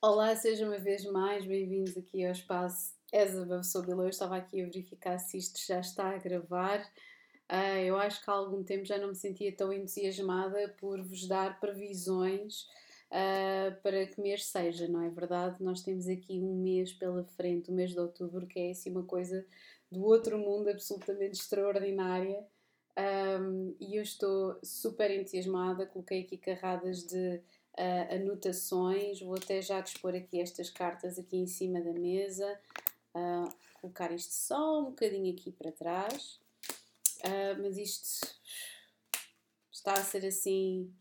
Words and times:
Olá, 0.00 0.36
sejam 0.36 0.68
uma 0.68 0.78
vez 0.78 1.04
mais 1.06 1.44
bem-vindos 1.44 1.96
aqui 1.96 2.24
ao 2.24 2.30
espaço 2.30 2.94
As 3.12 3.36
Above 3.36 3.64
So 3.64 3.82
Below. 3.82 4.04
Eu 4.04 4.10
estava 4.10 4.36
aqui 4.36 4.62
a 4.62 4.64
verificar 4.64 5.18
se 5.18 5.36
isto 5.36 5.58
já 5.66 5.80
está 5.80 6.10
a 6.10 6.18
gravar. 6.18 6.80
Uh, 7.50 7.80
eu 7.84 7.96
acho 7.96 8.22
que 8.22 8.30
há 8.30 8.34
algum 8.34 8.62
tempo 8.62 8.84
já 8.84 8.96
não 8.96 9.08
me 9.08 9.16
sentia 9.16 9.52
tão 9.56 9.72
entusiasmada 9.72 10.72
por 10.78 11.02
vos 11.02 11.26
dar 11.26 11.58
previsões 11.58 12.62
uh, 13.10 13.74
para 13.82 14.06
que 14.06 14.20
mês 14.20 14.46
seja, 14.46 14.86
não 14.86 15.02
é 15.02 15.10
verdade? 15.10 15.60
Nós 15.60 15.82
temos 15.82 16.06
aqui 16.06 16.38
um 16.38 16.62
mês 16.62 16.92
pela 16.92 17.24
frente, 17.24 17.72
o 17.72 17.74
mês 17.74 17.90
de 17.90 17.98
outubro, 17.98 18.46
que 18.46 18.60
é 18.60 18.70
assim 18.70 18.92
uma 18.92 19.02
coisa 19.02 19.44
do 19.90 20.04
outro 20.04 20.38
mundo 20.38 20.68
absolutamente 20.68 21.40
extraordinária. 21.40 22.46
Um, 22.96 23.74
e 23.80 23.96
eu 23.96 24.02
estou 24.02 24.60
super 24.62 25.10
entusiasmada, 25.10 25.86
coloquei 25.86 26.22
aqui 26.22 26.36
carradas 26.36 27.04
de 27.04 27.40
uh, 27.78 28.14
anotações. 28.14 29.20
Vou 29.20 29.36
até 29.36 29.62
já 29.62 29.80
dispor 29.80 30.14
aqui 30.14 30.40
estas 30.40 30.68
cartas 30.68 31.18
aqui 31.18 31.36
em 31.36 31.46
cima 31.46 31.80
da 31.80 31.92
mesa. 31.92 32.60
Uh, 33.14 33.48
colocar 33.80 34.12
isto 34.12 34.32
só 34.32 34.80
um 34.80 34.86
bocadinho 34.86 35.32
aqui 35.32 35.52
para 35.52 35.72
trás. 35.72 36.40
Uh, 37.20 37.62
mas 37.62 37.78
isto 37.78 38.26
está 39.72 39.94
a 39.94 40.04
ser 40.04 40.26
assim 40.26 40.92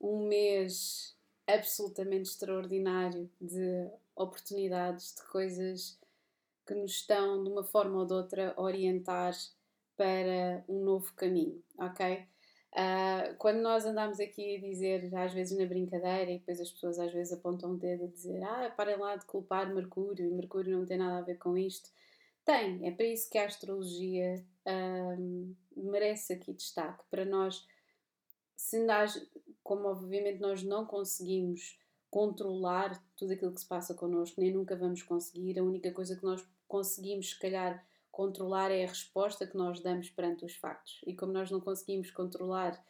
um 0.00 0.26
mês 0.26 1.16
absolutamente 1.46 2.30
extraordinário 2.30 3.30
de 3.40 3.88
oportunidades, 4.14 5.14
de 5.14 5.22
coisas 5.30 5.98
que 6.66 6.74
nos 6.74 6.92
estão 6.92 7.44
de 7.44 7.50
uma 7.50 7.62
forma 7.62 7.98
ou 7.98 8.06
de 8.06 8.12
outra 8.12 8.52
a 8.56 8.60
orientar 8.60 9.32
para 9.96 10.64
um 10.68 10.84
novo 10.84 11.12
caminho, 11.14 11.62
ok? 11.78 12.26
Uh, 12.76 13.34
quando 13.38 13.62
nós 13.62 13.86
andamos 13.86 14.20
aqui 14.20 14.56
a 14.56 14.60
dizer, 14.60 15.10
às 15.16 15.32
vezes 15.32 15.56
na 15.56 15.64
brincadeira, 15.64 16.30
e 16.30 16.38
depois 16.38 16.60
as 16.60 16.70
pessoas 16.70 16.98
às 16.98 17.10
vezes 17.10 17.32
apontam 17.32 17.72
o 17.72 17.76
dedo 17.78 18.04
a 18.04 18.08
dizer 18.08 18.42
ah, 18.42 18.70
parem 18.76 18.98
lá 18.98 19.16
de 19.16 19.24
culpar 19.24 19.72
Mercúrio, 19.72 20.26
e 20.26 20.30
Mercúrio 20.30 20.78
não 20.78 20.84
tem 20.84 20.98
nada 20.98 21.18
a 21.18 21.22
ver 21.22 21.38
com 21.38 21.56
isto. 21.56 21.88
Tem, 22.44 22.86
é 22.86 22.90
para 22.90 23.06
isso 23.06 23.30
que 23.30 23.38
a 23.38 23.46
astrologia 23.46 24.44
um, 24.66 25.54
merece 25.74 26.34
aqui 26.34 26.52
destaque, 26.52 27.02
para 27.10 27.24
nós, 27.24 27.66
se 28.54 28.84
nós, 28.84 29.26
como 29.64 29.88
obviamente 29.88 30.40
nós 30.40 30.62
não 30.62 30.84
conseguimos 30.84 31.78
controlar 32.10 33.02
tudo 33.16 33.32
aquilo 33.32 33.52
que 33.52 33.60
se 33.60 33.66
passa 33.66 33.94
connosco, 33.94 34.38
nem 34.38 34.52
nunca 34.52 34.76
vamos 34.76 35.02
conseguir, 35.02 35.58
a 35.58 35.64
única 35.64 35.90
coisa 35.92 36.14
que 36.14 36.24
nós 36.24 36.46
conseguimos, 36.68 37.30
se 37.30 37.38
calhar, 37.38 37.85
controlar 38.16 38.70
é 38.70 38.82
a 38.82 38.88
resposta 38.88 39.46
que 39.46 39.58
nós 39.58 39.78
damos 39.80 40.08
perante 40.08 40.42
os 40.42 40.56
factos. 40.56 41.02
E 41.06 41.14
como 41.14 41.34
nós 41.34 41.50
não 41.50 41.60
conseguimos 41.60 42.10
controlar 42.10 42.82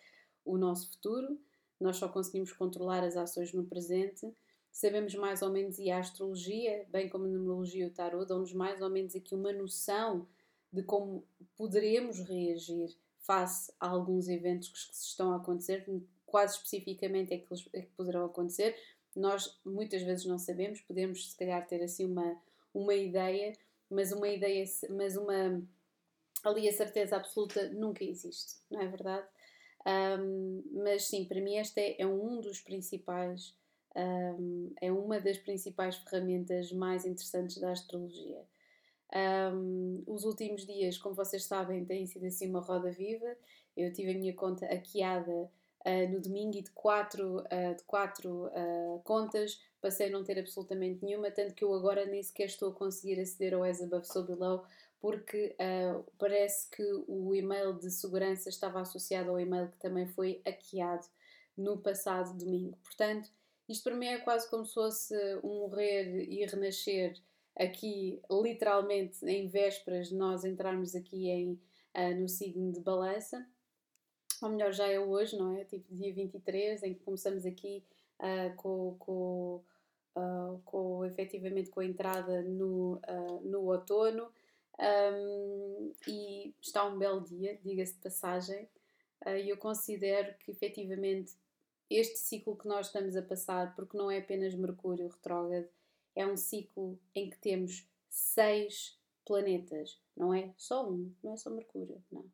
o 0.44 0.56
nosso 0.56 0.88
futuro, 0.92 1.36
nós 1.80 1.96
só 1.96 2.08
conseguimos 2.08 2.52
controlar 2.52 3.02
as 3.02 3.16
ações 3.16 3.52
no 3.52 3.64
presente. 3.64 4.32
Sabemos 4.70 5.16
mais 5.16 5.42
ou 5.42 5.50
menos, 5.50 5.80
e 5.80 5.90
a 5.90 5.98
astrologia, 5.98 6.86
bem 6.90 7.08
como 7.08 7.24
a 7.24 7.28
numerologia 7.28 7.86
e 7.86 7.88
o 7.88 7.92
tarot, 7.92 8.24
dão-nos 8.28 8.52
mais 8.52 8.80
ou 8.80 8.88
menos 8.88 9.16
aqui 9.16 9.34
uma 9.34 9.52
noção 9.52 10.28
de 10.72 10.84
como 10.84 11.24
poderemos 11.56 12.20
reagir 12.20 12.96
face 13.18 13.72
a 13.80 13.88
alguns 13.88 14.28
eventos 14.28 14.68
que 14.68 14.94
estão 14.94 15.32
a 15.32 15.38
acontecer, 15.38 15.84
quase 16.24 16.54
especificamente 16.54 17.34
é 17.34 17.38
que, 17.38 17.52
eles, 17.52 17.68
é 17.72 17.80
que 17.80 17.90
poderão 17.96 18.26
acontecer. 18.26 18.76
Nós 19.16 19.58
muitas 19.64 20.02
vezes 20.02 20.24
não 20.24 20.38
sabemos, 20.38 20.80
podemos 20.82 21.32
se 21.32 21.36
calhar 21.36 21.66
ter 21.66 21.82
assim 21.82 22.04
uma, 22.04 22.40
uma 22.72 22.94
ideia, 22.94 23.54
mas 23.90 24.12
uma 24.12 24.28
ideia, 24.28 24.64
mas 24.90 25.16
uma 25.16 25.62
ali 26.44 26.68
a 26.68 26.72
certeza 26.72 27.16
absoluta 27.16 27.68
nunca 27.70 28.04
existe, 28.04 28.54
não 28.70 28.80
é 28.80 28.86
verdade? 28.86 29.26
Um, 29.86 30.62
mas 30.84 31.04
sim, 31.04 31.24
para 31.24 31.40
mim 31.40 31.56
este 31.56 31.80
é, 31.80 32.02
é 32.02 32.06
um 32.06 32.40
dos 32.40 32.60
principais, 32.60 33.54
um, 33.96 34.72
é 34.80 34.90
uma 34.90 35.20
das 35.20 35.38
principais 35.38 35.96
ferramentas 35.96 36.72
mais 36.72 37.04
interessantes 37.04 37.58
da 37.58 37.70
astrologia. 37.70 38.44
Um, 39.14 40.02
os 40.06 40.24
últimos 40.24 40.66
dias, 40.66 40.98
como 40.98 41.14
vocês 41.14 41.44
sabem, 41.44 41.84
têm 41.84 42.06
sido 42.06 42.26
assim 42.26 42.50
uma 42.50 42.60
roda 42.60 42.90
viva. 42.90 43.36
Eu 43.76 43.92
tive 43.92 44.10
a 44.10 44.18
minha 44.18 44.34
conta 44.34 44.66
hackeada 44.66 45.50
uh, 45.86 46.12
no 46.12 46.20
domingo 46.20 46.56
e 46.56 46.62
de 46.62 46.70
quatro, 46.72 47.38
uh, 47.38 47.76
de 47.76 47.84
quatro 47.84 48.46
uh, 48.46 49.00
contas 49.04 49.60
passei 49.80 50.08
a 50.08 50.10
não 50.10 50.24
ter 50.24 50.38
absolutamente 50.38 51.04
nenhuma, 51.04 51.30
tanto 51.30 51.54
que 51.54 51.62
eu 51.62 51.72
agora 51.72 52.04
nem 52.04 52.20
sequer 52.20 52.46
estou 52.46 52.70
a 52.70 52.74
conseguir 52.74 53.20
aceder 53.20 53.54
ao 53.54 53.62
As 53.62 53.80
Above 53.80 54.06
So 54.06 54.24
Below 54.24 54.64
porque 54.98 55.54
parece 56.18 56.68
que 56.70 56.82
o 57.06 57.32
e-mail 57.32 57.74
de 57.74 57.88
segurança 57.90 58.48
estava 58.48 58.80
associado 58.80 59.30
ao 59.30 59.38
e-mail 59.38 59.68
que 59.68 59.76
também 59.76 60.08
foi 60.08 60.40
hackeado 60.44 61.06
no 61.56 61.78
passado 61.78 62.36
domingo. 62.36 62.76
Portanto, 62.82 63.30
isto 63.68 63.84
para 63.84 63.94
mim 63.94 64.06
é 64.06 64.18
quase 64.18 64.50
como 64.50 64.64
se 64.64 64.74
fosse 64.74 65.14
um 65.44 65.60
morrer 65.60 66.24
e 66.28 66.44
renascer 66.46 67.14
aqui, 67.56 68.20
literalmente, 68.28 69.24
em 69.24 69.46
vésperas 69.46 70.08
de 70.08 70.16
nós 70.16 70.44
entrarmos 70.44 70.96
aqui 70.96 71.28
em, 71.28 71.60
no 72.18 72.28
signo 72.28 72.72
de 72.72 72.80
balança. 72.80 73.46
Ou 74.42 74.50
melhor, 74.50 74.72
já 74.72 74.86
é 74.86 74.98
hoje, 74.98 75.36
não 75.36 75.56
é? 75.56 75.64
Tipo 75.64 75.94
dia 75.94 76.12
23, 76.12 76.82
em 76.82 76.94
que 76.94 77.00
começamos 77.00 77.46
aqui 77.46 77.82
uh, 78.20 78.54
com, 78.56 78.96
com 78.98 79.62
uh, 80.16 80.60
com, 80.64 81.04
efetivamente 81.04 81.70
com 81.70 81.80
a 81.80 81.84
entrada 81.84 82.42
no, 82.42 82.94
uh, 82.96 83.40
no 83.44 83.64
outono. 83.66 84.30
Um, 84.78 85.92
e 86.06 86.54
está 86.60 86.84
um 86.84 86.98
belo 86.98 87.22
dia, 87.22 87.58
diga-se 87.62 87.94
de 87.94 88.00
passagem, 88.00 88.68
e 89.26 89.48
eu 89.48 89.56
considero 89.56 90.36
que 90.38 90.50
efetivamente 90.50 91.32
este 91.88 92.18
ciclo 92.18 92.54
que 92.54 92.68
nós 92.68 92.88
estamos 92.88 93.16
a 93.16 93.22
passar, 93.22 93.74
porque 93.74 93.96
não 93.96 94.10
é 94.10 94.18
apenas 94.18 94.54
Mercúrio 94.54 95.08
retrógrado, 95.08 95.66
é 96.14 96.26
um 96.26 96.36
ciclo 96.36 96.98
em 97.14 97.30
que 97.30 97.38
temos 97.38 97.88
seis 98.10 98.98
planetas, 99.24 99.98
não 100.14 100.32
é 100.34 100.52
só 100.58 100.86
um, 100.86 101.10
não 101.22 101.32
é 101.32 101.36
só 101.38 101.48
Mercúrio, 101.48 102.02
não. 102.12 102.26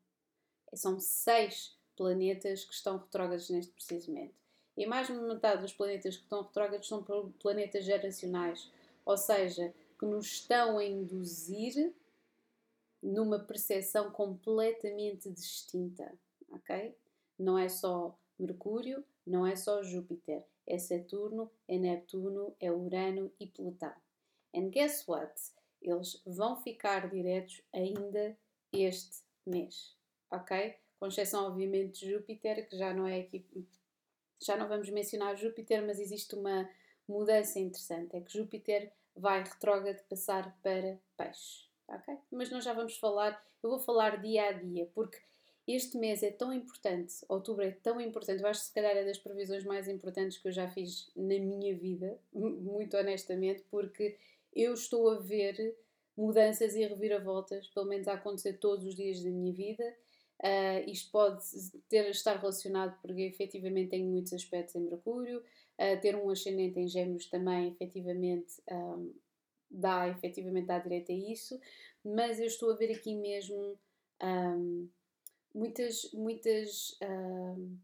São 0.73 0.99
seis 0.99 1.67
planetas 1.67 1.82
que 1.95 2.73
estão 2.73 2.97
retrógrados 2.97 3.49
neste 3.49 3.71
preciso 3.71 4.11
momento. 4.11 4.35
E 4.75 4.85
mais 4.85 5.07
de 5.07 5.13
metade 5.13 5.61
dos 5.61 5.73
planetas 5.73 6.17
que 6.17 6.23
estão 6.23 6.41
retrógrados 6.41 6.87
são 6.87 7.03
planetas 7.39 7.85
geracionais, 7.85 8.71
ou 9.05 9.17
seja, 9.17 9.73
que 9.99 10.05
nos 10.05 10.25
estão 10.25 10.77
a 10.77 10.83
induzir 10.83 11.93
numa 13.01 13.39
percepção 13.39 14.11
completamente 14.11 15.29
distinta, 15.29 16.11
ok? 16.49 16.95
Não 17.37 17.57
é 17.57 17.69
só 17.69 18.17
Mercúrio, 18.39 19.03
não 19.25 19.45
é 19.45 19.55
só 19.55 19.83
Júpiter, 19.83 20.43
é 20.65 20.77
Saturno, 20.77 21.51
é 21.67 21.77
Neptuno, 21.77 22.55
é 22.59 22.71
Urano 22.71 23.31
e 23.39 23.47
Plutão. 23.47 23.93
And 24.55 24.69
guess 24.69 25.07
what? 25.07 25.33
Eles 25.81 26.21
vão 26.25 26.61
ficar 26.61 27.09
diretos 27.09 27.61
ainda 27.73 28.37
este 28.71 29.23
mês, 29.45 29.95
ok? 30.31 30.75
Com 31.03 31.07
exceção, 31.07 31.47
obviamente, 31.47 31.99
de 31.99 32.11
Júpiter, 32.11 32.65
que 32.65 32.77
já 32.77 32.93
não 32.93 33.05
é 33.05 33.19
aqui 33.19 33.45
já 34.41 34.55
não 34.55 34.69
vamos 34.69 34.89
mencionar 34.89 35.35
Júpiter, 35.35 35.85
mas 35.85 35.99
existe 35.99 36.33
uma 36.33 36.69
mudança 37.05 37.59
interessante, 37.59 38.15
é 38.15 38.21
que 38.21 38.31
Júpiter 38.31 38.89
vai 39.13 39.43
retrógrado 39.43 40.01
passar 40.07 40.57
para 40.63 40.97
peixe, 41.17 41.67
ok? 41.89 42.17
Mas 42.31 42.49
nós 42.49 42.63
já 42.63 42.71
vamos 42.71 42.95
falar, 42.95 43.45
eu 43.61 43.69
vou 43.69 43.79
falar 43.79 44.21
dia 44.21 44.47
a 44.47 44.51
dia, 44.53 44.89
porque 44.95 45.17
este 45.67 45.97
mês 45.97 46.23
é 46.23 46.31
tão 46.31 46.53
importante, 46.53 47.13
outubro 47.27 47.65
é 47.65 47.71
tão 47.71 47.99
importante, 47.99 48.41
eu 48.41 48.47
acho 48.47 48.61
que 48.61 48.67
se 48.67 48.73
calhar 48.73 48.95
é 48.95 49.03
das 49.03 49.17
previsões 49.17 49.65
mais 49.65 49.89
importantes 49.89 50.37
que 50.37 50.47
eu 50.47 50.53
já 50.53 50.69
fiz 50.69 51.11
na 51.17 51.37
minha 51.37 51.75
vida, 51.75 52.17
muito 52.33 52.95
honestamente, 52.95 53.61
porque 53.69 54.17
eu 54.55 54.73
estou 54.73 55.09
a 55.09 55.19
ver 55.19 55.75
mudanças 56.15 56.75
e 56.75 56.87
reviravoltas, 56.87 57.67
pelo 57.67 57.87
menos 57.87 58.07
a 58.07 58.13
acontecer 58.13 58.53
todos 58.53 58.85
os 58.85 58.95
dias 58.95 59.21
da 59.21 59.29
minha 59.29 59.51
vida, 59.51 59.83
Uh, 60.43 60.89
isto 60.89 61.09
pode 61.09 61.41
ter, 61.87 62.09
estar 62.09 62.35
relacionado 62.37 62.99
porque 63.01 63.21
efetivamente 63.21 63.91
tem 63.91 64.03
muitos 64.03 64.33
aspectos 64.33 64.75
em 64.75 64.81
Mercúrio, 64.81 65.39
uh, 65.39 66.01
ter 66.01 66.17
um 66.17 66.29
ascendente 66.29 66.77
em 66.77 66.87
Gêmeos 66.87 67.27
também 67.27 67.69
efetivamente 67.69 68.61
um, 68.69 69.13
dá 69.71 70.09
efetivamente 70.09 70.69
à 70.69 70.79
direita 70.79 71.13
a 71.13 71.15
isso, 71.15 71.57
mas 72.03 72.41
eu 72.41 72.45
estou 72.45 72.71
a 72.71 72.75
ver 72.75 72.91
aqui 72.91 73.15
mesmo 73.15 73.79
um, 74.21 74.89
muitas, 75.55 76.11
muitas 76.11 76.97
um, 77.01 77.77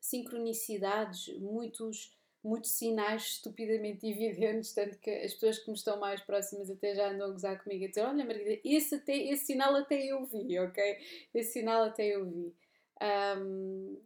sincronicidades, 0.00 1.28
muitos 1.38 2.12
muitos 2.44 2.72
sinais 2.72 3.22
estupidamente 3.22 4.06
evidentes, 4.06 4.74
tanto 4.74 4.98
que 4.98 5.10
as 5.10 5.32
pessoas 5.32 5.58
que 5.58 5.70
me 5.70 5.76
estão 5.76 5.98
mais 5.98 6.20
próximas 6.20 6.70
até 6.70 6.94
já 6.94 7.10
andam 7.10 7.28
a 7.28 7.32
gozar 7.32 7.62
comigo 7.62 7.84
a 7.84 7.88
dizer: 7.88 8.02
Olha, 8.02 8.24
Margarida, 8.24 8.60
esse, 8.64 8.94
até, 8.94 9.16
esse 9.16 9.46
sinal 9.46 9.74
até 9.74 10.04
eu 10.04 10.24
vi, 10.26 10.58
ok? 10.58 10.98
Esse 11.32 11.54
sinal 11.54 11.84
até 11.84 12.14
eu 12.14 12.26
vi. 12.26 12.54
Um, 13.02 14.00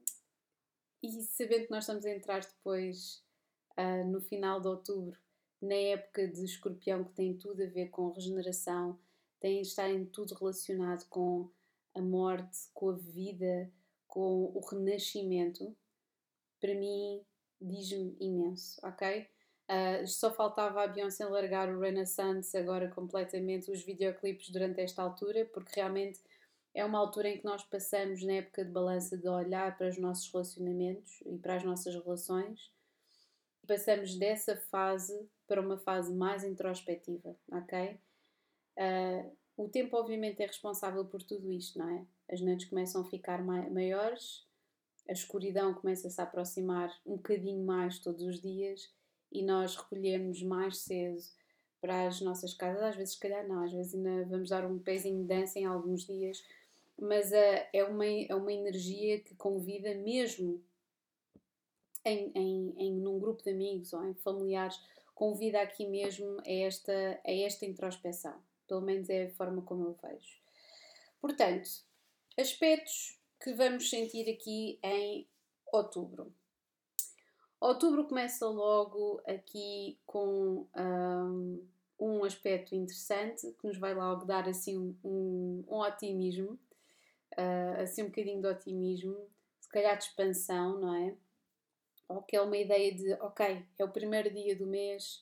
e 1.02 1.22
sabendo 1.22 1.66
que 1.66 1.70
nós 1.70 1.84
estamos 1.84 2.04
a 2.04 2.10
entrar 2.10 2.40
depois, 2.40 3.22
uh, 3.78 4.06
no 4.06 4.20
final 4.20 4.60
de 4.60 4.68
outubro, 4.68 5.18
na 5.60 5.74
época 5.74 6.26
de 6.26 6.44
escorpião, 6.44 7.04
que 7.04 7.12
tem 7.12 7.36
tudo 7.36 7.62
a 7.62 7.66
ver 7.66 7.88
com 7.88 8.10
regeneração, 8.10 8.98
tem 9.40 9.60
estar 9.60 9.90
em 9.90 10.04
tudo 10.04 10.34
relacionado 10.34 11.06
com 11.08 11.50
a 11.94 12.00
morte, 12.00 12.58
com 12.72 12.90
a 12.90 12.94
vida, 12.94 13.70
com 14.06 14.50
o 14.54 14.60
renascimento, 14.60 15.76
para 16.60 16.74
mim 16.74 17.24
diz-me 17.60 18.16
imenso, 18.20 18.80
ok? 18.82 19.28
Uh, 19.70 20.06
só 20.06 20.32
faltava 20.32 20.82
a 20.82 20.86
Beyoncé 20.86 21.26
largar 21.26 21.68
o 21.68 21.78
Renaissance 21.78 22.56
agora 22.56 22.88
completamente, 22.88 23.70
os 23.70 23.82
videoclipes 23.82 24.48
durante 24.50 24.80
esta 24.80 25.02
altura, 25.02 25.44
porque 25.52 25.72
realmente 25.74 26.20
é 26.74 26.84
uma 26.84 26.98
altura 26.98 27.28
em 27.28 27.38
que 27.38 27.44
nós 27.44 27.62
passamos, 27.64 28.22
na 28.22 28.34
época 28.34 28.64
de 28.64 28.70
balança, 28.70 29.16
de 29.18 29.28
olhar 29.28 29.76
para 29.76 29.88
os 29.88 29.98
nossos 29.98 30.30
relacionamentos 30.32 31.20
e 31.26 31.36
para 31.36 31.56
as 31.56 31.64
nossas 31.64 31.94
relações. 31.94 32.72
Passamos 33.66 34.14
dessa 34.14 34.56
fase 34.56 35.28
para 35.46 35.60
uma 35.60 35.76
fase 35.76 36.14
mais 36.14 36.44
introspectiva, 36.44 37.36
ok? 37.52 38.00
Uh, 38.78 39.36
o 39.56 39.68
tempo, 39.68 39.96
obviamente, 39.96 40.40
é 40.40 40.46
responsável 40.46 41.04
por 41.04 41.22
tudo 41.22 41.52
isto, 41.52 41.78
não 41.78 41.88
é? 41.90 42.06
As 42.32 42.40
noites 42.40 42.68
começam 42.68 43.02
a 43.02 43.04
ficar 43.04 43.42
maiores, 43.42 44.46
a 45.08 45.12
escuridão 45.12 45.74
começa 45.74 46.08
a 46.20 46.24
aproximar 46.24 46.94
um 47.06 47.16
bocadinho 47.16 47.64
mais 47.64 47.98
todos 47.98 48.22
os 48.22 48.40
dias 48.40 48.92
e 49.32 49.42
nós 49.42 49.74
recolhemos 49.74 50.42
mais 50.42 50.78
cedo 50.78 51.22
para 51.80 52.06
as 52.06 52.20
nossas 52.20 52.52
casas. 52.52 52.82
Às 52.82 52.96
vezes, 52.96 53.14
se 53.14 53.20
calhar, 53.20 53.46
não, 53.48 53.64
às 53.64 53.72
vezes 53.72 53.94
ainda 53.94 54.24
vamos 54.26 54.50
dar 54.50 54.66
um 54.66 54.78
pezinho 54.78 55.22
de 55.22 55.28
dança 55.28 55.58
em 55.58 55.64
alguns 55.64 56.06
dias, 56.06 56.44
mas 57.00 57.30
uh, 57.30 57.66
é, 57.72 57.84
uma, 57.84 58.06
é 58.06 58.34
uma 58.34 58.52
energia 58.52 59.20
que 59.20 59.34
convida 59.34 59.94
mesmo 59.94 60.62
em, 62.04 62.30
em, 62.34 62.74
em 62.76 62.92
num 62.94 63.18
grupo 63.18 63.42
de 63.42 63.50
amigos 63.50 63.92
ou 63.92 64.04
em 64.04 64.14
familiares, 64.14 64.80
convida 65.14 65.60
aqui 65.60 65.86
mesmo 65.86 66.38
a 66.40 66.50
esta, 66.50 67.20
a 67.24 67.32
esta 67.32 67.64
introspeção. 67.64 68.34
Pelo 68.66 68.82
menos 68.82 69.08
é 69.08 69.24
a 69.24 69.30
forma 69.30 69.62
como 69.62 69.84
eu 69.84 69.96
vejo. 70.02 70.38
Portanto, 71.20 71.68
aspectos 72.38 73.17
que 73.40 73.52
vamos 73.52 73.88
sentir 73.88 74.28
aqui 74.30 74.78
em 74.82 75.26
outubro. 75.72 76.32
Outubro 77.60 78.06
começa 78.06 78.46
logo 78.46 79.20
aqui 79.26 79.98
com 80.06 80.66
um, 80.76 81.66
um 81.98 82.24
aspecto 82.24 82.74
interessante 82.74 83.50
que 83.60 83.66
nos 83.66 83.78
vai 83.78 83.94
logo 83.94 84.24
dar 84.24 84.48
assim 84.48 84.96
um, 85.04 85.64
um 85.68 85.78
otimismo, 85.78 86.58
uh, 87.36 87.82
assim 87.82 88.02
um 88.02 88.06
bocadinho 88.06 88.40
de 88.40 88.46
otimismo, 88.46 89.16
se 89.60 89.68
calhar 89.68 89.96
de 89.98 90.04
expansão, 90.04 90.78
não 90.78 90.94
é? 90.94 91.14
Ou 92.08 92.22
que 92.22 92.36
é 92.36 92.40
uma 92.40 92.56
ideia 92.56 92.94
de, 92.94 93.12
ok, 93.14 93.64
é 93.76 93.84
o 93.84 93.90
primeiro 93.90 94.32
dia 94.32 94.54
do 94.54 94.66
mês 94.66 95.20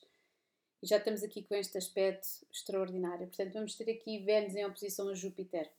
e 0.81 0.87
já 0.87 0.97
estamos 0.97 1.23
aqui 1.23 1.43
com 1.43 1.55
este 1.55 1.77
aspecto 1.77 2.27
extraordinário. 2.51 3.27
Portanto, 3.27 3.53
vamos 3.53 3.75
ter 3.75 3.89
aqui 3.91 4.19
Vênus 4.19 4.55
em 4.55 4.65
oposição 4.65 5.09
a 5.09 5.13
Júpiter. 5.15 5.71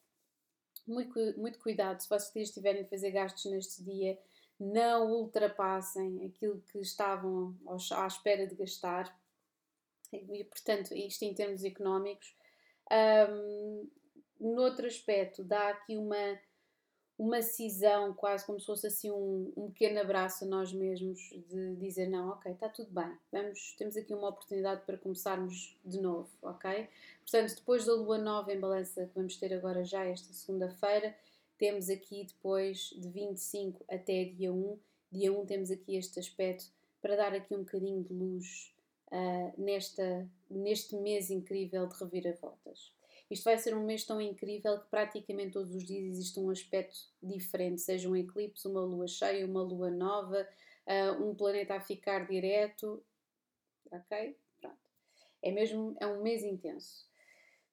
Muito, 0.88 1.38
muito 1.38 1.58
cuidado 1.58 2.00
se 2.00 2.08
vocês 2.08 2.48
estiverem 2.48 2.82
a 2.82 2.86
fazer 2.86 3.10
gastos 3.10 3.44
neste 3.50 3.84
dia 3.84 4.18
não 4.58 5.12
ultrapassem 5.12 6.26
aquilo 6.26 6.60
que 6.72 6.78
estavam 6.80 7.54
à 7.92 8.06
espera 8.06 8.46
de 8.46 8.56
gastar. 8.56 9.16
E, 10.12 10.42
portanto, 10.44 10.94
isto 10.94 11.22
em 11.22 11.34
termos 11.34 11.62
económicos. 11.64 12.34
Um, 12.90 13.88
noutro 14.40 14.86
aspecto, 14.86 15.44
dá 15.44 15.68
aqui 15.70 15.96
uma, 15.96 16.38
uma 17.18 17.42
cisão, 17.42 18.14
quase 18.14 18.46
como 18.46 18.60
se 18.60 18.66
fosse 18.66 18.86
assim 18.86 19.10
um, 19.10 19.52
um 19.56 19.70
pequeno 19.70 20.00
abraço 20.00 20.44
a 20.44 20.46
nós 20.46 20.72
mesmos, 20.72 21.18
de 21.48 21.74
dizer: 21.74 22.08
não, 22.08 22.28
ok, 22.30 22.52
está 22.52 22.68
tudo 22.68 22.90
bem, 22.92 23.12
vamos, 23.32 23.74
temos 23.76 23.96
aqui 23.96 24.14
uma 24.14 24.28
oportunidade 24.28 24.82
para 24.86 24.96
começarmos 24.96 25.76
de 25.84 26.00
novo, 26.00 26.30
ok? 26.40 26.88
Portanto, 27.22 27.56
depois 27.56 27.84
da 27.84 27.94
lua 27.94 28.18
nova 28.18 28.52
em 28.52 28.60
balança, 28.60 29.06
que 29.06 29.14
vamos 29.16 29.36
ter 29.36 29.52
agora 29.52 29.84
já 29.84 30.04
esta 30.04 30.32
segunda-feira, 30.32 31.14
temos 31.58 31.90
aqui 31.90 32.24
depois 32.24 32.90
de 32.96 33.08
25 33.08 33.84
até 33.90 34.24
dia 34.24 34.52
1, 34.52 34.78
dia 35.10 35.32
1 35.32 35.44
temos 35.44 35.70
aqui 35.72 35.96
este 35.96 36.20
aspecto 36.20 36.70
para 37.02 37.16
dar 37.16 37.34
aqui 37.34 37.52
um 37.54 37.64
bocadinho 37.64 38.02
de 38.04 38.12
luz 38.12 38.72
uh, 39.10 39.60
nesta, 39.60 40.28
neste 40.48 40.94
mês 40.94 41.30
incrível 41.30 41.86
de 41.88 41.96
reviravoltas. 41.96 42.92
Isto 43.30 43.44
vai 43.44 43.58
ser 43.58 43.76
um 43.76 43.84
mês 43.84 44.04
tão 44.04 44.20
incrível 44.20 44.80
que 44.80 44.88
praticamente 44.88 45.52
todos 45.52 45.74
os 45.74 45.84
dias 45.84 46.04
existe 46.04 46.40
um 46.40 46.48
aspecto 46.50 46.98
diferente, 47.22 47.80
seja 47.80 48.08
um 48.08 48.16
eclipse, 48.16 48.66
uma 48.66 48.80
lua 48.80 49.06
cheia, 49.06 49.44
uma 49.44 49.62
lua 49.62 49.90
nova, 49.90 50.48
uh, 50.86 51.22
um 51.22 51.34
planeta 51.34 51.74
a 51.74 51.80
ficar 51.80 52.26
direto. 52.26 53.02
Ok? 53.90 54.36
Pronto. 54.60 54.78
É 55.42 55.50
mesmo, 55.50 55.94
é 56.00 56.06
um 56.06 56.22
mês 56.22 56.42
intenso. 56.42 57.06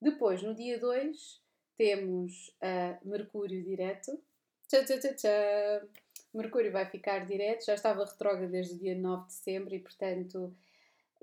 Depois, 0.02 0.44
no 0.44 0.54
dia 0.54 0.78
2, 0.78 1.42
temos 1.78 2.50
uh, 2.62 3.08
Mercúrio 3.08 3.64
direto. 3.64 4.22
Tchá, 4.68 4.84
tchá, 4.84 5.00
tchá, 5.00 5.14
tchá. 5.14 5.88
Mercúrio 6.34 6.72
vai 6.72 6.86
ficar 6.86 7.26
direto, 7.26 7.66
já 7.66 7.76
estava 7.76 8.04
retrógrado 8.04 8.52
desde 8.52 8.76
o 8.76 8.78
dia 8.78 8.94
9 8.94 9.28
de 9.28 9.34
setembro 9.34 9.74
e, 9.74 9.80
portanto, 9.80 10.54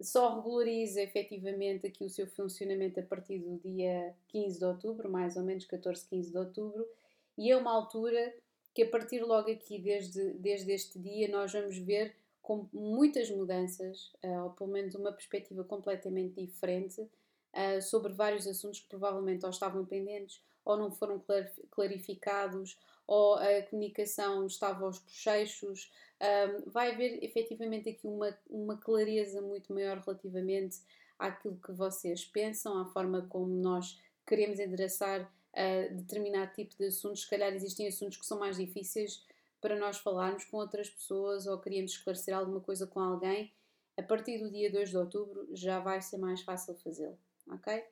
só 0.00 0.36
regulariza 0.36 1.00
efetivamente 1.02 1.86
aqui 1.86 2.04
o 2.04 2.10
seu 2.10 2.26
funcionamento 2.26 2.98
a 3.00 3.02
partir 3.02 3.38
do 3.38 3.58
dia 3.58 4.14
15 4.28 4.58
de 4.58 4.64
outubro, 4.64 5.10
mais 5.10 5.36
ou 5.36 5.42
menos 5.42 5.64
14, 5.64 6.06
15 6.08 6.30
de 6.30 6.38
outubro, 6.38 6.88
e 7.36 7.50
é 7.50 7.56
uma 7.56 7.72
altura 7.72 8.34
que 8.74 8.82
a 8.82 8.88
partir 8.88 9.22
logo 9.22 9.50
aqui, 9.50 9.78
desde, 9.78 10.32
desde 10.34 10.72
este 10.72 10.98
dia, 10.98 11.28
nós 11.28 11.52
vamos 11.52 11.76
ver 11.78 12.14
com 12.40 12.68
muitas 12.72 13.30
mudanças, 13.30 14.12
uh, 14.24 14.44
ou 14.44 14.50
pelo 14.50 14.70
menos 14.70 14.94
uma 14.94 15.12
perspectiva 15.12 15.62
completamente 15.62 16.34
diferente 16.34 17.00
uh, 17.00 17.80
sobre 17.82 18.12
vários 18.12 18.46
assuntos 18.46 18.80
que 18.80 18.88
provavelmente 18.88 19.44
ou 19.44 19.50
estavam 19.50 19.84
pendentes 19.84 20.42
ou 20.64 20.76
não 20.76 20.90
foram 20.90 21.22
clarificados 21.70 22.78
ou 23.06 23.34
a 23.34 23.62
comunicação 23.62 24.46
estava 24.46 24.84
aos 24.84 24.98
bochechos. 24.98 25.90
Um, 26.22 26.70
vai 26.70 26.92
haver 26.92 27.22
efetivamente 27.22 27.88
aqui 27.88 28.06
uma, 28.06 28.36
uma 28.48 28.76
clareza 28.76 29.42
muito 29.42 29.72
maior 29.72 29.98
relativamente 29.98 30.78
àquilo 31.18 31.56
que 31.56 31.72
vocês 31.72 32.24
pensam, 32.24 32.78
à 32.78 32.86
forma 32.86 33.26
como 33.28 33.48
nós 33.48 34.00
queremos 34.26 34.60
endereçar 34.60 35.22
uh, 35.22 35.94
determinado 35.94 36.52
tipo 36.52 36.76
de 36.76 36.86
assuntos. 36.86 37.22
Se 37.22 37.30
calhar 37.30 37.52
existem 37.52 37.88
assuntos 37.88 38.18
que 38.18 38.26
são 38.26 38.38
mais 38.38 38.56
difíceis 38.56 39.24
para 39.60 39.76
nós 39.76 39.98
falarmos 39.98 40.44
com 40.44 40.58
outras 40.58 40.88
pessoas 40.88 41.46
ou 41.46 41.58
queríamos 41.58 41.92
esclarecer 41.92 42.36
alguma 42.36 42.60
coisa 42.60 42.86
com 42.86 43.00
alguém. 43.00 43.52
A 43.96 44.02
partir 44.02 44.38
do 44.38 44.50
dia 44.50 44.70
2 44.70 44.90
de 44.90 44.96
outubro 44.96 45.48
já 45.52 45.80
vai 45.80 46.00
ser 46.00 46.18
mais 46.18 46.40
fácil 46.42 46.74
fazê-lo 46.76 47.18
ok? 47.48 47.84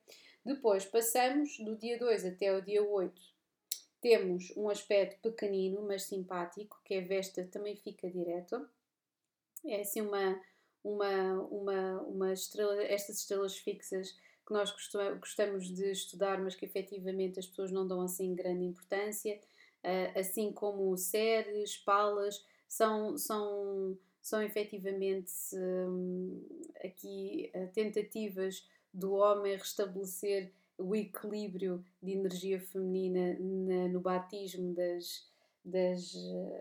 Depois 0.44 0.84
passamos 0.84 1.58
do 1.58 1.76
dia 1.76 1.98
2 1.98 2.24
até 2.24 2.54
o 2.56 2.62
dia 2.62 2.82
8. 2.82 3.20
Temos 4.00 4.52
um 4.56 4.68
aspecto 4.68 5.30
pequenino, 5.30 5.82
mas 5.86 6.04
simpático, 6.04 6.80
que 6.84 6.94
é 6.94 7.00
Vesta 7.00 7.44
também 7.44 7.76
fica 7.76 8.10
direto. 8.10 8.66
É 9.66 9.80
assim 9.82 10.00
uma, 10.00 10.40
uma, 10.82 11.34
uma, 11.50 12.00
uma 12.02 12.32
estrela, 12.32 12.82
estas 12.82 13.18
estrelas 13.18 13.58
fixas 13.58 14.16
que 14.46 14.52
nós 14.52 14.74
gostamos 15.18 15.72
de 15.72 15.92
estudar, 15.92 16.40
mas 16.40 16.56
que 16.56 16.64
efetivamente 16.64 17.38
as 17.38 17.46
pessoas 17.46 17.70
não 17.70 17.86
dão 17.86 18.00
assim 18.00 18.34
grande 18.34 18.64
importância, 18.64 19.38
ah, 19.84 20.18
assim 20.18 20.52
como 20.52 20.96
Ceres, 20.96 21.76
Palas, 21.76 22.44
são, 22.66 23.16
são, 23.16 23.96
são 24.20 24.42
efetivamente 24.42 25.32
hum, 25.54 26.42
aqui 26.84 27.50
ah, 27.54 27.66
tentativas 27.72 28.66
do 28.92 29.12
homem 29.12 29.56
restabelecer 29.56 30.52
o 30.80 30.94
equilíbrio 30.94 31.84
de 32.02 32.12
energia 32.12 32.60
feminina 32.60 33.36
na, 33.38 33.88
no 33.88 34.00
batismo 34.00 34.74
das, 34.74 35.28
das, 35.64 36.12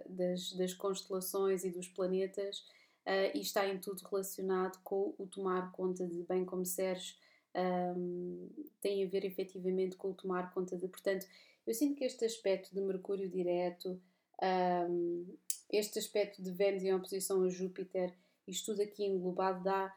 das, 0.07 0.53
das, 0.53 0.73
constelações 0.73 1.63
e 1.63 1.71
dos 1.71 1.87
planetas, 1.87 2.59
uh, 3.05 3.31
e 3.33 3.39
está 3.39 3.67
em 3.67 3.79
tudo 3.79 4.01
relacionado 4.03 4.79
com 4.83 5.13
o 5.17 5.25
tomar 5.27 5.71
conta 5.71 6.05
de, 6.05 6.23
bem 6.23 6.45
como 6.45 6.65
Sérgio, 6.65 7.15
um, 7.55 8.49
tem 8.81 9.03
a 9.03 9.09
ver 9.09 9.25
efetivamente 9.25 9.95
com 9.95 10.11
o 10.11 10.13
tomar 10.13 10.53
conta 10.53 10.77
de. 10.77 10.87
Portanto, 10.87 11.25
eu 11.65 11.73
sinto 11.73 11.95
que 11.95 12.03
este 12.03 12.25
aspecto 12.25 12.73
de 12.73 12.81
Mercúrio 12.81 13.29
direto, 13.29 13.99
um, 14.89 15.25
este 15.71 15.99
aspecto 15.99 16.41
de 16.41 16.51
Vênus 16.51 16.83
em 16.83 16.93
oposição 16.93 17.43
a 17.43 17.49
Júpiter, 17.49 18.13
isto 18.47 18.71
tudo 18.71 18.81
aqui 18.81 19.05
englobado 19.05 19.63
dá 19.63 19.95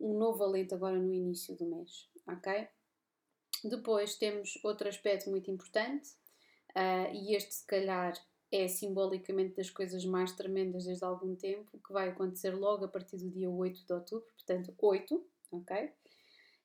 um 0.00 0.18
novo 0.18 0.42
alento 0.42 0.74
agora 0.74 0.98
no 0.98 1.12
início 1.12 1.56
do 1.56 1.64
mês, 1.64 2.08
ok? 2.26 2.66
Depois 3.64 4.16
temos 4.16 4.58
outro 4.62 4.88
aspecto 4.88 5.30
muito 5.30 5.50
importante, 5.50 6.10
uh, 6.70 7.14
e 7.14 7.34
este 7.34 7.54
se 7.54 7.66
calhar 7.66 8.14
é 8.50 8.68
simbolicamente 8.68 9.56
das 9.56 9.70
coisas 9.70 10.04
mais 10.04 10.32
tremendas 10.32 10.84
desde 10.84 11.04
algum 11.04 11.34
tempo, 11.34 11.78
que 11.78 11.92
vai 11.92 12.10
acontecer 12.10 12.50
logo 12.50 12.84
a 12.84 12.88
partir 12.88 13.16
do 13.16 13.30
dia 13.30 13.48
8 13.48 13.86
de 13.86 13.92
outubro, 13.92 14.26
portanto 14.34 14.74
8, 14.78 15.26
ok? 15.52 15.90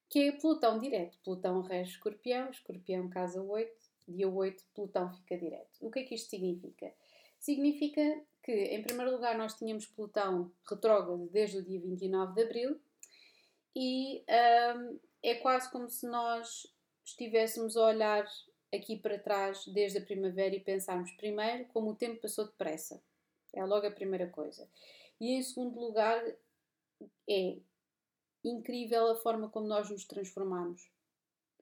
Que 0.10 0.28
é 0.28 0.32
Plutão 0.34 0.78
direto. 0.80 1.18
Plutão 1.24 1.62
rege 1.62 1.92
escorpião, 1.92 2.50
escorpião 2.50 3.10
casa 3.10 3.42
8, 3.42 3.72
dia 4.08 4.28
8 4.28 4.64
Plutão 4.74 5.14
fica 5.14 5.38
direto. 5.38 5.78
O 5.80 5.90
que 5.90 6.00
é 6.00 6.04
que 6.04 6.16
isto 6.16 6.30
significa? 6.30 6.94
Significa 7.40 8.22
que, 8.44 8.52
em 8.52 8.82
primeiro 8.82 9.12
lugar, 9.12 9.38
nós 9.38 9.54
tínhamos 9.54 9.86
Plutão 9.86 10.52
retrógrado 10.70 11.30
desde 11.32 11.60
o 11.60 11.64
dia 11.64 11.80
29 11.80 12.34
de 12.34 12.42
Abril, 12.44 12.82
e 13.76 14.26
um, 14.76 15.00
é 15.22 15.36
quase 15.36 15.72
como 15.72 15.88
se 15.90 16.08
nós 16.08 16.66
estivéssemos 17.08 17.78
a 17.78 17.86
olhar 17.86 18.28
aqui 18.74 18.98
para 18.98 19.18
trás 19.18 19.66
desde 19.68 20.00
a 20.00 20.06
primavera 20.06 20.54
e 20.56 20.60
pensarmos 20.60 21.12
primeiro 21.12 21.66
como 21.68 21.92
o 21.92 21.96
tempo 21.96 22.22
passou 22.22 22.46
depressa. 22.46 23.02
É 23.54 23.64
logo 23.64 23.88
a 23.88 23.92
primeira 23.92 24.28
coisa. 24.28 24.70
E 25.20 25.32
em 25.32 25.42
segundo 25.42 25.80
lugar, 25.80 26.22
é 27.30 27.58
incrível 28.44 29.10
a 29.10 29.16
forma 29.16 29.50
como 29.50 29.68
nós 29.68 29.90
nos 29.90 30.06
transformamos, 30.06 30.92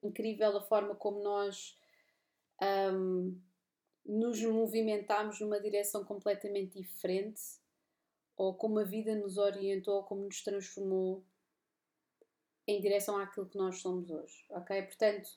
incrível 0.02 0.56
a 0.56 0.60
forma 0.60 0.94
como 0.96 1.22
nós 1.22 1.78
um, 2.92 3.40
nos 4.04 4.42
movimentamos 4.42 5.40
numa 5.40 5.60
direção 5.60 6.04
completamente 6.04 6.80
diferente, 6.80 7.40
ou 8.36 8.52
como 8.54 8.80
a 8.80 8.84
vida 8.84 9.14
nos 9.14 9.38
orientou, 9.38 9.96
ou 9.96 10.04
como 10.04 10.24
nos 10.24 10.42
transformou 10.42 11.24
em 12.66 12.80
direção 12.80 13.16
àquilo 13.18 13.46
que 13.46 13.56
nós 13.56 13.80
somos 13.80 14.10
hoje, 14.10 14.44
ok? 14.50 14.82
Portanto, 14.82 15.28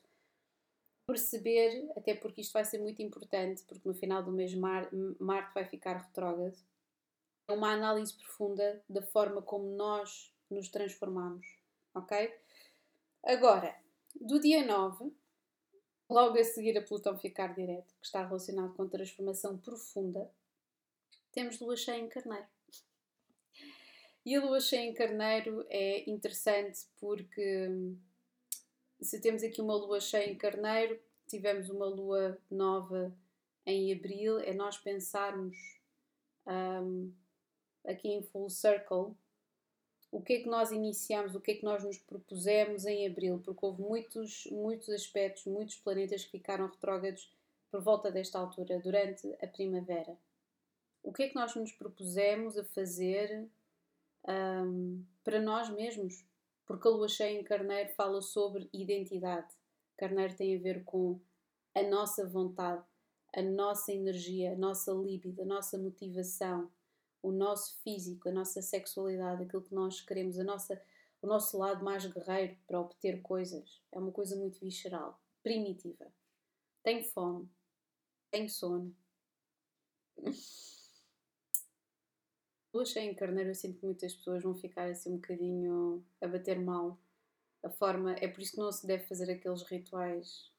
perceber, 1.05 1.91
até 1.95 2.13
porque 2.15 2.41
isto 2.41 2.53
vai 2.53 2.65
ser 2.65 2.79
muito 2.79 3.01
importante, 3.01 3.63
porque 3.63 3.87
no 3.87 3.93
final 3.93 4.23
do 4.23 4.31
mês 4.31 4.53
Mar 4.53 4.89
Marte 5.19 5.53
vai 5.53 5.65
ficar 5.65 5.97
retrógrado, 5.97 6.57
é 7.47 7.53
uma 7.53 7.73
análise 7.73 8.13
profunda 8.13 8.83
da 8.87 9.01
forma 9.01 9.41
como 9.41 9.75
nós 9.75 10.33
nos 10.49 10.69
transformamos, 10.69 11.45
ok? 11.95 12.35
Agora, 13.23 13.75
do 14.19 14.39
dia 14.39 14.65
9, 14.65 15.11
logo 16.09 16.37
a 16.37 16.43
seguir 16.43 16.77
a 16.77 16.81
Plutão 16.81 17.17
ficar 17.17 17.53
direto, 17.53 17.93
que 17.99 18.05
está 18.05 18.25
relacionado 18.25 18.73
com 18.73 18.87
transformação 18.87 19.57
profunda, 19.57 20.31
temos 21.31 21.59
lua 21.59 21.75
cheia 21.75 21.99
em 21.99 22.07
carneiro. 22.07 22.47
E 24.25 24.35
a 24.35 24.43
lua 24.43 24.59
cheia 24.59 24.81
em 24.81 24.93
carneiro 24.93 25.65
é 25.69 26.09
interessante 26.09 26.87
porque 26.99 27.69
se 29.01 29.19
temos 29.21 29.43
aqui 29.43 29.61
uma 29.61 29.75
lua 29.75 29.99
cheia 29.99 30.29
em 30.29 30.35
carneiro, 30.35 30.99
tivemos 31.27 31.69
uma 31.69 31.85
lua 31.85 32.37
nova 32.49 33.15
em 33.65 33.93
abril, 33.93 34.39
é 34.39 34.53
nós 34.53 34.77
pensarmos 34.77 35.55
um, 36.45 37.13
aqui 37.85 38.09
em 38.09 38.21
full 38.23 38.49
circle 38.49 39.15
o 40.11 40.21
que 40.21 40.33
é 40.33 40.39
que 40.41 40.49
nós 40.49 40.71
iniciamos, 40.71 41.35
o 41.35 41.39
que 41.39 41.51
é 41.51 41.55
que 41.55 41.63
nós 41.63 41.83
nos 41.83 41.97
propusemos 41.99 42.85
em 42.85 43.05
abril, 43.05 43.39
porque 43.45 43.63
houve 43.63 43.81
muitos, 43.81 44.47
muitos 44.51 44.89
aspectos, 44.89 45.45
muitos 45.45 45.75
planetas 45.75 46.25
que 46.25 46.31
ficaram 46.31 46.67
retrógrados 46.67 47.31
por 47.69 47.81
volta 47.81 48.11
desta 48.11 48.39
altura, 48.39 48.79
durante 48.79 49.31
a 49.39 49.47
primavera. 49.47 50.17
O 51.03 51.13
que 51.13 51.23
é 51.23 51.29
que 51.29 51.35
nós 51.35 51.55
nos 51.55 51.71
propusemos 51.71 52.57
a 52.57 52.63
fazer 52.63 53.47
um, 54.29 55.03
para 55.23 55.41
nós 55.41 55.69
mesmos? 55.69 56.25
Porque 56.65 56.87
a 56.87 56.91
lua 56.91 57.07
cheia 57.07 57.39
em 57.39 57.43
Carneiro 57.43 57.89
fala 57.93 58.21
sobre 58.21 58.69
identidade. 58.71 59.53
Carneiro 59.97 60.35
tem 60.35 60.55
a 60.55 60.61
ver 60.61 60.83
com 60.83 61.19
a 61.75 61.83
nossa 61.83 62.27
vontade, 62.27 62.83
a 63.35 63.41
nossa 63.41 63.91
energia, 63.91 64.53
a 64.53 64.55
nossa 64.55 64.91
libido, 64.91 65.41
a 65.41 65.45
nossa 65.45 65.77
motivação, 65.77 66.71
o 67.21 67.31
nosso 67.31 67.77
físico, 67.83 68.29
a 68.29 68.31
nossa 68.31 68.61
sexualidade, 68.61 69.43
aquilo 69.43 69.63
que 69.63 69.73
nós 69.73 70.01
queremos, 70.01 70.39
a 70.39 70.43
nossa, 70.43 70.81
o 71.21 71.27
nosso 71.27 71.57
lado 71.57 71.83
mais 71.83 72.05
guerreiro 72.05 72.55
para 72.67 72.79
obter 72.79 73.21
coisas. 73.21 73.81
É 73.91 73.99
uma 73.99 74.11
coisa 74.11 74.35
muito 74.35 74.59
visceral, 74.59 75.19
primitiva. 75.43 76.07
Tenho 76.83 77.03
fome, 77.03 77.49
tenho 78.31 78.49
sono. 78.49 78.95
Lua 82.73 82.85
cheia 82.85 83.09
em 83.09 83.15
carneiro, 83.15 83.49
eu 83.49 83.55
sinto 83.55 83.79
que 83.79 83.85
muitas 83.85 84.13
pessoas 84.13 84.43
vão 84.43 84.55
ficar 84.55 84.89
assim 84.89 85.13
um 85.13 85.15
bocadinho 85.15 86.05
a 86.21 86.27
bater 86.27 86.59
mal. 86.59 86.99
A 87.63 87.69
forma, 87.69 88.13
é 88.13 88.27
por 88.27 88.41
isso 88.41 88.53
que 88.53 88.59
não 88.59 88.71
se 88.71 88.85
deve 88.85 89.03
fazer 89.05 89.31
aqueles 89.31 89.63
rituais. 89.63 90.51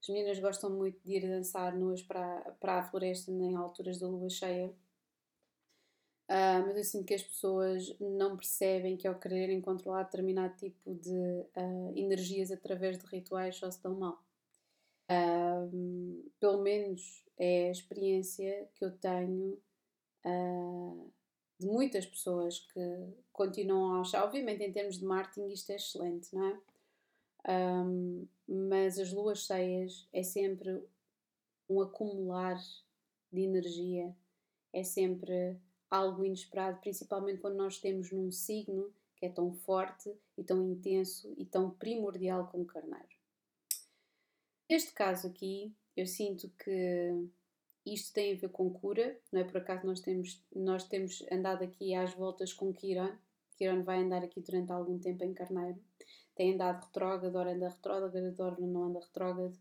As 0.00 0.08
meninas 0.08 0.38
gostam 0.38 0.70
muito 0.70 1.00
de 1.02 1.16
ir 1.16 1.28
dançar 1.28 1.76
nuas 1.76 2.02
para, 2.02 2.40
para 2.60 2.80
a 2.80 2.84
floresta 2.84 3.30
em 3.30 3.56
alturas 3.56 3.98
da 3.98 4.06
lua 4.06 4.28
cheia 4.28 4.74
Uh, 6.28 6.58
mas 6.66 6.76
eu 6.76 6.82
sinto 6.82 7.04
que 7.06 7.14
as 7.14 7.22
pessoas 7.22 7.96
não 8.00 8.36
percebem 8.36 8.96
que 8.96 9.06
ao 9.06 9.14
quererem 9.14 9.60
controlar 9.60 10.02
determinado 10.02 10.56
tipo 10.56 10.92
de 10.92 11.12
uh, 11.12 11.92
energias 11.94 12.50
através 12.50 12.98
de 12.98 13.06
rituais 13.06 13.54
só 13.54 13.70
se 13.70 13.80
dão 13.80 13.94
mal. 13.94 14.20
Uh, 15.08 16.28
pelo 16.40 16.62
menos 16.62 17.24
é 17.38 17.68
a 17.68 17.70
experiência 17.70 18.68
que 18.74 18.84
eu 18.84 18.90
tenho 18.98 19.56
de 21.58 21.66
muitas 21.66 22.04
pessoas 22.04 22.58
que 22.58 22.80
continuam 23.32 23.94
a 23.94 24.00
achar. 24.00 24.24
Obviamente, 24.24 24.62
em 24.62 24.72
termos 24.72 24.98
de 24.98 25.04
marketing, 25.04 25.48
isto 25.48 25.70
é 25.70 25.76
excelente, 25.76 26.34
não 26.34 26.44
é? 26.44 26.60
Um, 27.48 28.26
mas 28.48 28.98
as 28.98 29.12
luas 29.12 29.40
cheias 29.46 30.08
é 30.12 30.22
sempre 30.22 30.82
um 31.68 31.80
acumular 31.80 32.60
de 33.32 33.40
energia, 33.40 34.14
é 34.72 34.82
sempre 34.82 35.56
algo 35.90 36.24
inesperado, 36.24 36.80
principalmente 36.80 37.40
quando 37.40 37.56
nós 37.56 37.78
temos 37.78 38.10
num 38.10 38.30
signo 38.30 38.92
que 39.16 39.26
é 39.26 39.28
tão 39.28 39.52
forte 39.52 40.12
e 40.36 40.44
tão 40.44 40.62
intenso 40.70 41.32
e 41.36 41.44
tão 41.44 41.70
primordial 41.70 42.48
como 42.48 42.66
Carneiro. 42.66 43.16
Neste 44.68 44.92
caso 44.92 45.28
aqui, 45.28 45.72
eu 45.96 46.06
sinto 46.06 46.50
que 46.58 47.28
isto 47.86 48.12
tem 48.12 48.34
a 48.34 48.36
ver 48.36 48.50
com 48.50 48.68
cura, 48.70 49.16
não 49.30 49.40
é 49.40 49.44
por 49.44 49.58
acaso 49.58 49.86
nós 49.86 50.00
temos, 50.00 50.42
nós 50.54 50.84
temos 50.84 51.24
andado 51.30 51.62
aqui 51.62 51.94
às 51.94 52.12
voltas 52.14 52.52
com 52.52 52.72
Kiron. 52.72 53.12
Kiron 53.56 53.84
vai 53.84 54.02
andar 54.02 54.24
aqui 54.24 54.40
durante 54.40 54.72
algum 54.72 54.98
tempo 54.98 55.22
em 55.22 55.32
Carneiro. 55.32 55.78
Tem 56.34 56.54
andado 56.54 56.84
retrógrado, 56.84 57.36
ora 57.36 57.52
anda 57.52 57.68
retrógrado, 57.68 58.40
ora 58.40 58.56
não 58.60 58.84
anda 58.84 59.00
retrógrado. 59.00 59.56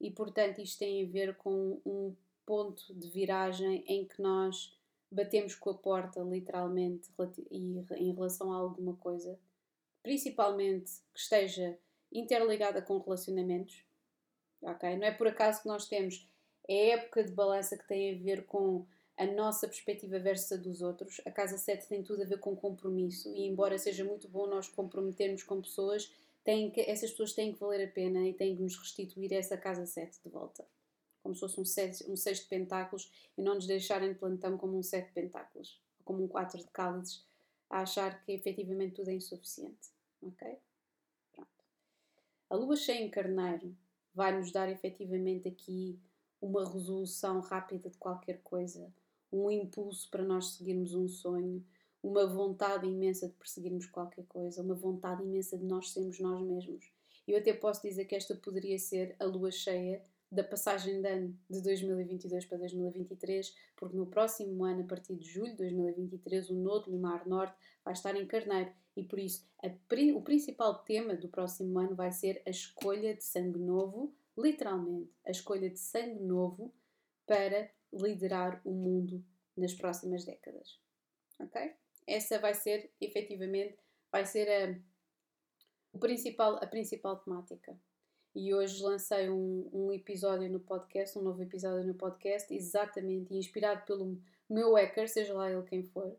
E 0.00 0.10
portanto 0.10 0.60
isto 0.60 0.80
tem 0.80 1.04
a 1.04 1.08
ver 1.08 1.36
com 1.36 1.80
um 1.86 2.14
ponto 2.44 2.92
de 2.94 3.08
viragem 3.08 3.84
em 3.86 4.04
que 4.04 4.20
nós 4.20 4.76
batemos 5.10 5.54
com 5.54 5.70
a 5.70 5.74
porta, 5.74 6.20
literalmente, 6.20 7.08
e 7.50 7.84
em 7.96 8.12
relação 8.12 8.52
a 8.52 8.56
alguma 8.56 8.96
coisa, 8.96 9.38
principalmente 10.02 10.90
que 11.12 11.20
esteja 11.20 11.78
interligada 12.12 12.82
com 12.82 12.98
relacionamentos, 12.98 13.84
ok? 14.62 14.96
Não 14.96 15.06
é 15.06 15.12
por 15.12 15.28
acaso 15.28 15.62
que 15.62 15.68
nós 15.68 15.86
temos 15.86 16.28
a 16.70 16.94
época 16.94 17.24
de 17.24 17.32
balança 17.32 17.76
que 17.76 17.86
tem 17.86 18.14
a 18.14 18.18
ver 18.22 18.46
com 18.46 18.86
a 19.16 19.26
nossa 19.26 19.66
perspectiva 19.66 20.18
versus 20.18 20.52
a 20.52 20.56
dos 20.56 20.80
outros. 20.80 21.20
A 21.26 21.30
casa 21.30 21.58
7 21.58 21.86
tem 21.88 22.02
tudo 22.02 22.22
a 22.22 22.26
ver 22.26 22.38
com 22.38 22.56
compromisso 22.56 23.34
e 23.34 23.46
embora 23.46 23.76
seja 23.78 24.04
muito 24.04 24.28
bom 24.28 24.46
nós 24.46 24.68
comprometermos 24.68 25.42
com 25.42 25.60
pessoas, 25.60 26.10
tem 26.42 26.70
que, 26.70 26.80
essas 26.80 27.10
pessoas 27.10 27.34
têm 27.34 27.52
que 27.52 27.60
valer 27.60 27.86
a 27.86 27.90
pena 27.90 28.26
e 28.26 28.32
têm 28.32 28.56
que 28.56 28.62
nos 28.62 28.76
restituir 28.76 29.32
essa 29.32 29.56
casa 29.56 29.84
7 29.84 30.20
de 30.22 30.30
volta 30.30 30.64
como 31.22 31.34
se 31.34 31.40
fosse 31.40 31.60
um, 31.60 31.64
sete, 31.64 32.10
um 32.10 32.16
seis 32.16 32.40
de 32.40 32.46
pentáculos 32.46 33.10
e 33.36 33.42
não 33.42 33.54
nos 33.54 33.66
deixarem 33.66 34.12
de 34.12 34.18
plantão 34.18 34.56
como 34.56 34.76
um 34.76 34.82
sete 34.82 35.08
de 35.08 35.12
pentáculos, 35.12 35.80
ou 35.98 36.04
como 36.04 36.24
um 36.24 36.28
quatro 36.28 36.58
de 36.58 36.70
cálices, 36.70 37.24
a 37.68 37.80
achar 37.80 38.24
que 38.24 38.32
efetivamente 38.32 38.94
tudo 38.94 39.10
é 39.10 39.14
insuficiente. 39.14 39.90
Ok? 40.22 40.58
Pronto. 41.32 41.64
A 42.48 42.56
lua 42.56 42.76
cheia 42.76 43.02
em 43.02 43.10
carneiro 43.10 43.76
vai 44.14 44.36
nos 44.36 44.50
dar 44.50 44.68
efetivamente 44.68 45.48
aqui 45.48 45.98
uma 46.40 46.64
resolução 46.64 47.40
rápida 47.40 47.90
de 47.90 47.98
qualquer 47.98 48.40
coisa, 48.42 48.92
um 49.32 49.50
impulso 49.50 50.10
para 50.10 50.24
nós 50.24 50.54
seguirmos 50.54 50.94
um 50.94 51.06
sonho, 51.06 51.64
uma 52.02 52.26
vontade 52.26 52.86
imensa 52.86 53.28
de 53.28 53.34
perseguirmos 53.34 53.86
qualquer 53.86 54.24
coisa, 54.26 54.62
uma 54.62 54.74
vontade 54.74 55.22
imensa 55.22 55.56
de 55.56 55.64
nós 55.64 55.90
sermos 55.90 56.18
nós 56.18 56.40
mesmos. 56.42 56.90
Eu 57.28 57.38
até 57.38 57.52
posso 57.52 57.82
dizer 57.82 58.06
que 58.06 58.14
esta 58.14 58.34
poderia 58.34 58.78
ser 58.78 59.14
a 59.20 59.24
lua 59.24 59.50
cheia 59.50 60.02
da 60.32 60.44
passagem 60.44 61.00
de 61.00 61.08
ano 61.08 61.38
de 61.48 61.60
2022 61.60 62.44
para 62.44 62.58
2023, 62.58 63.54
porque 63.76 63.96
no 63.96 64.06
próximo 64.06 64.64
ano, 64.64 64.82
a 64.82 64.86
partir 64.86 65.16
de 65.16 65.28
julho 65.28 65.50
de 65.50 65.56
2023, 65.56 66.50
o 66.50 66.54
Nodo 66.54 66.90
Lunar 66.90 67.26
Norte 67.26 67.56
vai 67.84 67.92
estar 67.92 68.14
em 68.14 68.26
Carneiro 68.26 68.70
e 68.96 69.02
por 69.02 69.18
isso 69.18 69.44
a, 69.62 69.68
o 70.14 70.22
principal 70.22 70.74
tema 70.82 71.14
do 71.14 71.28
próximo 71.28 71.78
ano 71.78 71.96
vai 71.96 72.12
ser 72.12 72.42
a 72.46 72.50
escolha 72.50 73.14
de 73.14 73.24
sangue 73.24 73.58
novo, 73.58 74.14
literalmente, 74.36 75.12
a 75.26 75.30
escolha 75.30 75.68
de 75.68 75.78
sangue 75.78 76.20
novo 76.20 76.74
para 77.26 77.70
liderar 77.92 78.60
o 78.64 78.72
mundo 78.72 79.24
nas 79.56 79.74
próximas 79.74 80.24
décadas. 80.24 80.80
Ok? 81.38 81.74
Essa 82.06 82.38
vai 82.38 82.54
ser, 82.54 82.92
efetivamente, 83.00 83.78
vai 84.10 84.24
ser 84.24 84.48
a, 85.92 85.98
principal, 85.98 86.56
a 86.56 86.66
principal 86.66 87.16
temática 87.18 87.78
e 88.34 88.54
hoje 88.54 88.82
lancei 88.82 89.28
um, 89.28 89.68
um, 89.72 89.92
episódio 89.92 90.48
no 90.48 90.60
podcast, 90.60 91.18
um 91.18 91.22
novo 91.22 91.42
episódio 91.42 91.86
no 91.86 91.94
podcast, 91.94 92.52
exatamente 92.54 93.34
inspirado 93.34 93.84
pelo 93.84 94.20
meu 94.48 94.74
hacker, 94.74 95.08
seja 95.08 95.34
lá 95.34 95.50
ele 95.50 95.62
quem 95.64 95.82
for, 95.82 96.16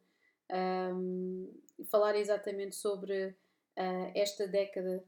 um, 0.94 1.54
falar 1.90 2.16
exatamente 2.16 2.76
sobre 2.76 3.28
uh, 3.28 4.12
esta 4.14 4.46
década, 4.48 5.06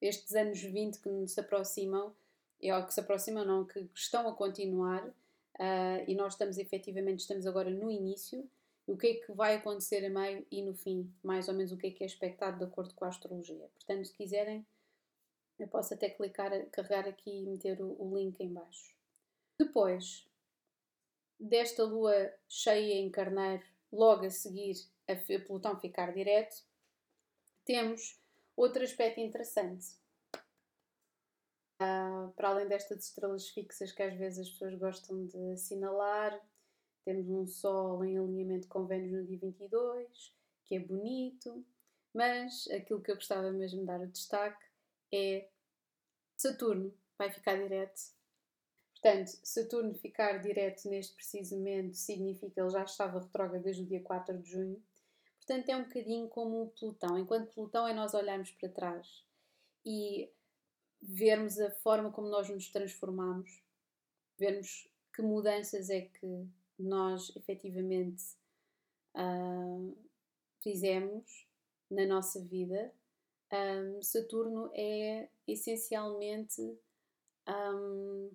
estes 0.00 0.34
anos 0.34 0.60
20 0.62 0.98
que 1.00 1.28
se 1.28 1.40
aproximam, 1.40 2.14
é 2.60 2.82
que 2.82 2.94
se 2.94 3.00
aproximam, 3.00 3.44
não, 3.44 3.64
que 3.64 3.88
estão 3.94 4.28
a 4.28 4.34
continuar, 4.34 5.06
uh, 5.06 6.04
e 6.06 6.14
nós 6.14 6.34
estamos 6.34 6.58
efetivamente, 6.58 7.20
estamos 7.20 7.46
agora 7.46 7.70
no 7.70 7.90
início, 7.90 8.48
o 8.86 8.96
que 8.96 9.06
é 9.06 9.14
que 9.14 9.32
vai 9.32 9.56
acontecer 9.56 10.04
a 10.04 10.10
meio 10.10 10.46
e 10.50 10.62
no 10.62 10.74
fim, 10.74 11.12
mais 11.22 11.48
ou 11.48 11.54
menos 11.54 11.72
o 11.72 11.76
que 11.76 11.88
é 11.88 11.90
que 11.90 12.04
é 12.04 12.06
expectado 12.06 12.58
de 12.58 12.64
acordo 12.64 12.94
com 12.94 13.04
a 13.04 13.08
astrologia. 13.08 13.68
Portanto, 13.74 14.04
se 14.04 14.14
quiserem 14.14 14.64
eu 15.58 15.68
posso 15.68 15.94
até 15.94 16.10
clicar, 16.10 16.50
carregar 16.66 17.08
aqui 17.08 17.30
e 17.30 17.46
meter 17.46 17.80
o, 17.80 17.96
o 17.98 18.16
link 18.16 18.38
em 18.40 18.52
baixo. 18.52 18.94
Depois 19.58 20.26
desta 21.40 21.84
lua 21.84 22.32
cheia 22.48 22.94
em 22.94 23.10
carneiro, 23.10 23.64
logo 23.90 24.26
a 24.26 24.30
seguir 24.30 24.76
a 25.08 25.16
Plutão 25.46 25.78
ficar 25.78 26.12
direto, 26.12 26.62
temos 27.64 28.20
outro 28.56 28.82
aspecto 28.82 29.20
interessante. 29.20 29.86
Uh, 31.80 32.32
para 32.32 32.48
além 32.48 32.66
destas 32.66 33.04
estrelas 33.04 33.48
fixas 33.50 33.92
que 33.92 34.02
às 34.02 34.16
vezes 34.16 34.46
as 34.46 34.50
pessoas 34.50 34.74
gostam 34.76 35.26
de 35.26 35.52
assinalar, 35.52 36.40
temos 37.04 37.28
um 37.28 37.46
Sol 37.46 38.04
em 38.04 38.18
alinhamento 38.18 38.66
com 38.66 38.86
Vênus 38.86 39.12
no 39.12 39.24
dia 39.24 39.38
22, 39.38 40.34
que 40.64 40.74
é 40.74 40.80
bonito, 40.80 41.64
mas 42.14 42.66
aquilo 42.68 43.02
que 43.02 43.10
eu 43.10 43.16
gostava 43.16 43.50
mesmo 43.52 43.80
de 43.80 43.86
dar 43.86 44.00
o 44.00 44.06
destaque 44.06 44.64
é 45.12 45.48
Saturno, 46.36 46.92
vai 47.18 47.30
ficar 47.30 47.56
direto. 47.56 48.00
Portanto, 48.94 49.28
Saturno 49.44 49.94
ficar 49.94 50.38
direto 50.38 50.88
neste 50.88 51.14
preciso 51.14 51.56
momento 51.56 51.94
significa 51.94 52.50
que 52.50 52.60
ele 52.60 52.70
já 52.70 52.82
estava 52.82 53.20
retrógrado 53.20 53.62
desde 53.62 53.82
o 53.82 53.86
dia 53.86 54.02
4 54.02 54.38
de 54.38 54.50
junho. 54.50 54.82
Portanto, 55.36 55.68
é 55.68 55.76
um 55.76 55.84
bocadinho 55.84 56.28
como 56.28 56.62
o 56.62 56.70
Plutão. 56.70 57.18
Enquanto 57.18 57.52
Plutão 57.52 57.86
é 57.86 57.94
nós 57.94 58.14
olharmos 58.14 58.50
para 58.50 58.68
trás 58.68 59.24
e 59.84 60.28
vermos 61.06 61.58
a 61.60 61.70
forma 61.70 62.10
como 62.10 62.28
nós 62.28 62.48
nos 62.48 62.68
transformamos, 62.68 63.62
vermos 64.36 64.88
que 65.14 65.22
mudanças 65.22 65.88
é 65.88 66.02
que 66.02 66.46
nós 66.78 67.34
efetivamente 67.36 68.24
uh, 69.14 69.96
fizemos 70.62 71.46
na 71.90 72.04
nossa 72.06 72.40
vida, 72.40 72.92
um, 73.52 74.02
Saturno 74.02 74.68
é 74.74 75.28
essencialmente 75.46 76.60
um, 77.48 78.30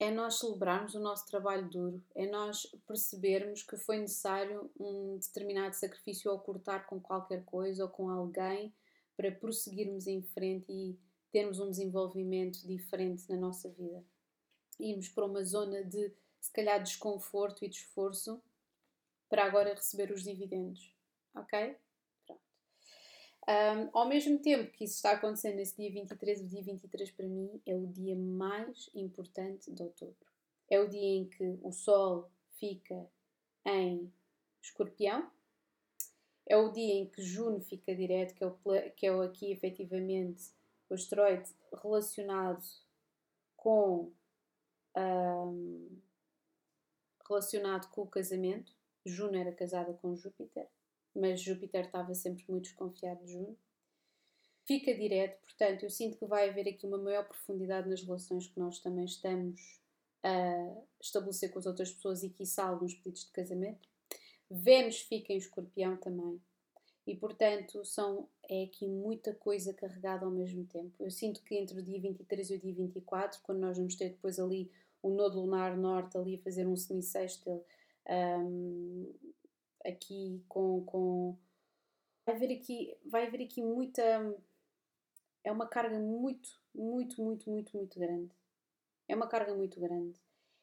é 0.00 0.10
nós 0.10 0.40
celebrarmos 0.40 0.94
o 0.94 1.00
nosso 1.00 1.26
trabalho 1.26 1.68
duro, 1.70 2.02
é 2.14 2.26
nós 2.26 2.66
percebermos 2.86 3.62
que 3.62 3.76
foi 3.76 3.98
necessário 3.98 4.70
um 4.78 5.16
determinado 5.18 5.74
sacrifício 5.74 6.30
ou 6.30 6.38
cortar 6.40 6.86
com 6.86 7.00
qualquer 7.00 7.44
coisa 7.44 7.84
ou 7.84 7.90
com 7.90 8.10
alguém 8.10 8.74
para 9.16 9.32
prosseguirmos 9.32 10.06
em 10.06 10.22
frente 10.22 10.70
e 10.70 10.98
termos 11.30 11.60
um 11.60 11.70
desenvolvimento 11.70 12.66
diferente 12.66 13.28
na 13.28 13.36
nossa 13.36 13.68
vida. 13.70 14.04
Irmos 14.78 15.08
para 15.08 15.26
uma 15.26 15.44
zona 15.44 15.84
de, 15.84 16.12
se 16.40 16.52
calhar, 16.52 16.82
desconforto 16.82 17.64
e 17.64 17.68
de 17.68 17.76
esforço 17.76 18.42
para 19.28 19.44
agora 19.44 19.74
receber 19.74 20.10
os 20.10 20.22
dividendos. 20.22 20.94
Ok? 21.34 21.76
Pronto. 22.26 22.40
Um, 23.48 23.98
ao 23.98 24.08
mesmo 24.08 24.38
tempo 24.38 24.70
que 24.72 24.84
isso 24.84 24.96
está 24.96 25.12
acontecendo 25.12 25.56
nesse 25.56 25.76
dia 25.76 25.90
23, 25.90 26.42
o 26.42 26.46
dia 26.46 26.62
23 26.62 27.10
para 27.10 27.26
mim 27.26 27.60
é 27.66 27.74
o 27.74 27.86
dia 27.86 28.16
mais 28.16 28.90
importante 28.94 29.70
de 29.70 29.82
outubro. 29.82 30.26
É 30.70 30.80
o 30.80 30.88
dia 30.88 31.16
em 31.16 31.28
que 31.28 31.58
o 31.62 31.72
Sol 31.72 32.30
fica 32.58 33.06
em 33.64 34.12
Escorpião, 34.62 35.30
é 36.46 36.56
o 36.56 36.70
dia 36.70 36.94
em 36.94 37.06
que 37.06 37.22
Juno 37.22 37.60
fica 37.60 37.94
direto, 37.94 38.34
que 38.34 38.42
é, 38.42 38.46
o, 38.46 38.56
que 38.96 39.06
é 39.06 39.10
aqui 39.10 39.52
efetivamente 39.52 40.50
o 40.88 40.94
asteroide 40.94 41.50
relacionado 41.82 42.62
com 43.56 44.12
um, 44.96 46.00
relacionado 47.28 47.90
com 47.90 48.02
o 48.02 48.06
casamento. 48.06 48.72
Juno 49.04 49.36
era 49.36 49.52
casada 49.52 49.94
com 49.94 50.16
Júpiter, 50.16 50.68
mas 51.14 51.40
Júpiter 51.40 51.86
estava 51.86 52.14
sempre 52.14 52.44
muito 52.48 52.64
desconfiado 52.64 53.24
de 53.24 53.32
Juno. 53.32 53.56
Fica 54.66 54.94
direto, 54.94 55.40
portanto, 55.42 55.84
eu 55.84 55.90
sinto 55.90 56.18
que 56.18 56.26
vai 56.26 56.48
haver 56.48 56.68
aqui 56.68 56.86
uma 56.86 56.98
maior 56.98 57.26
profundidade 57.26 57.88
nas 57.88 58.02
relações 58.02 58.46
que 58.46 58.58
nós 58.60 58.80
também 58.80 59.06
estamos 59.06 59.80
a 60.22 60.82
estabelecer 61.00 61.50
com 61.50 61.58
as 61.58 61.66
outras 61.66 61.90
pessoas 61.90 62.22
e, 62.22 62.28
quiçá, 62.28 62.66
alguns 62.66 62.94
pedidos 62.94 63.24
de 63.24 63.32
casamento. 63.32 63.88
Vênus 64.50 65.00
fica 65.00 65.32
em 65.32 65.38
escorpião 65.38 65.96
também. 65.96 66.40
E, 67.08 67.16
portanto, 67.16 67.86
são, 67.86 68.28
é 68.50 68.64
aqui 68.64 68.86
muita 68.86 69.32
coisa 69.32 69.72
carregada 69.72 70.26
ao 70.26 70.30
mesmo 70.30 70.66
tempo. 70.66 70.92
Eu 71.00 71.10
sinto 71.10 71.42
que 71.42 71.54
entre 71.54 71.78
o 71.78 71.82
dia 71.82 71.98
23 71.98 72.50
e 72.50 72.54
o 72.56 72.60
dia 72.60 72.74
24, 72.74 73.40
quando 73.42 73.60
nós 73.60 73.78
vamos 73.78 73.94
ter 73.94 74.10
depois 74.10 74.38
ali 74.38 74.70
o 75.02 75.08
nodo 75.08 75.40
lunar 75.40 75.74
norte 75.74 76.18
ali 76.18 76.34
a 76.34 76.42
fazer 76.42 76.66
um 76.66 76.76
semicéstil 76.76 77.64
um, 78.10 79.10
aqui 79.86 80.44
com, 80.50 80.84
com 80.84 81.38
vai 82.26 82.34
haver 82.34 82.52
aqui 82.52 82.94
vai 83.06 83.26
haver 83.26 83.42
aqui 83.42 83.62
muita 83.62 84.02
é 85.44 85.50
uma 85.50 85.66
carga 85.66 85.98
muito 85.98 86.50
muito 86.74 87.22
muito 87.22 87.50
muito 87.50 87.76
muito 87.76 87.98
grande 87.98 88.30
é 89.06 89.14
uma 89.14 89.28
carga 89.28 89.54
muito 89.54 89.80
grande 89.80 90.20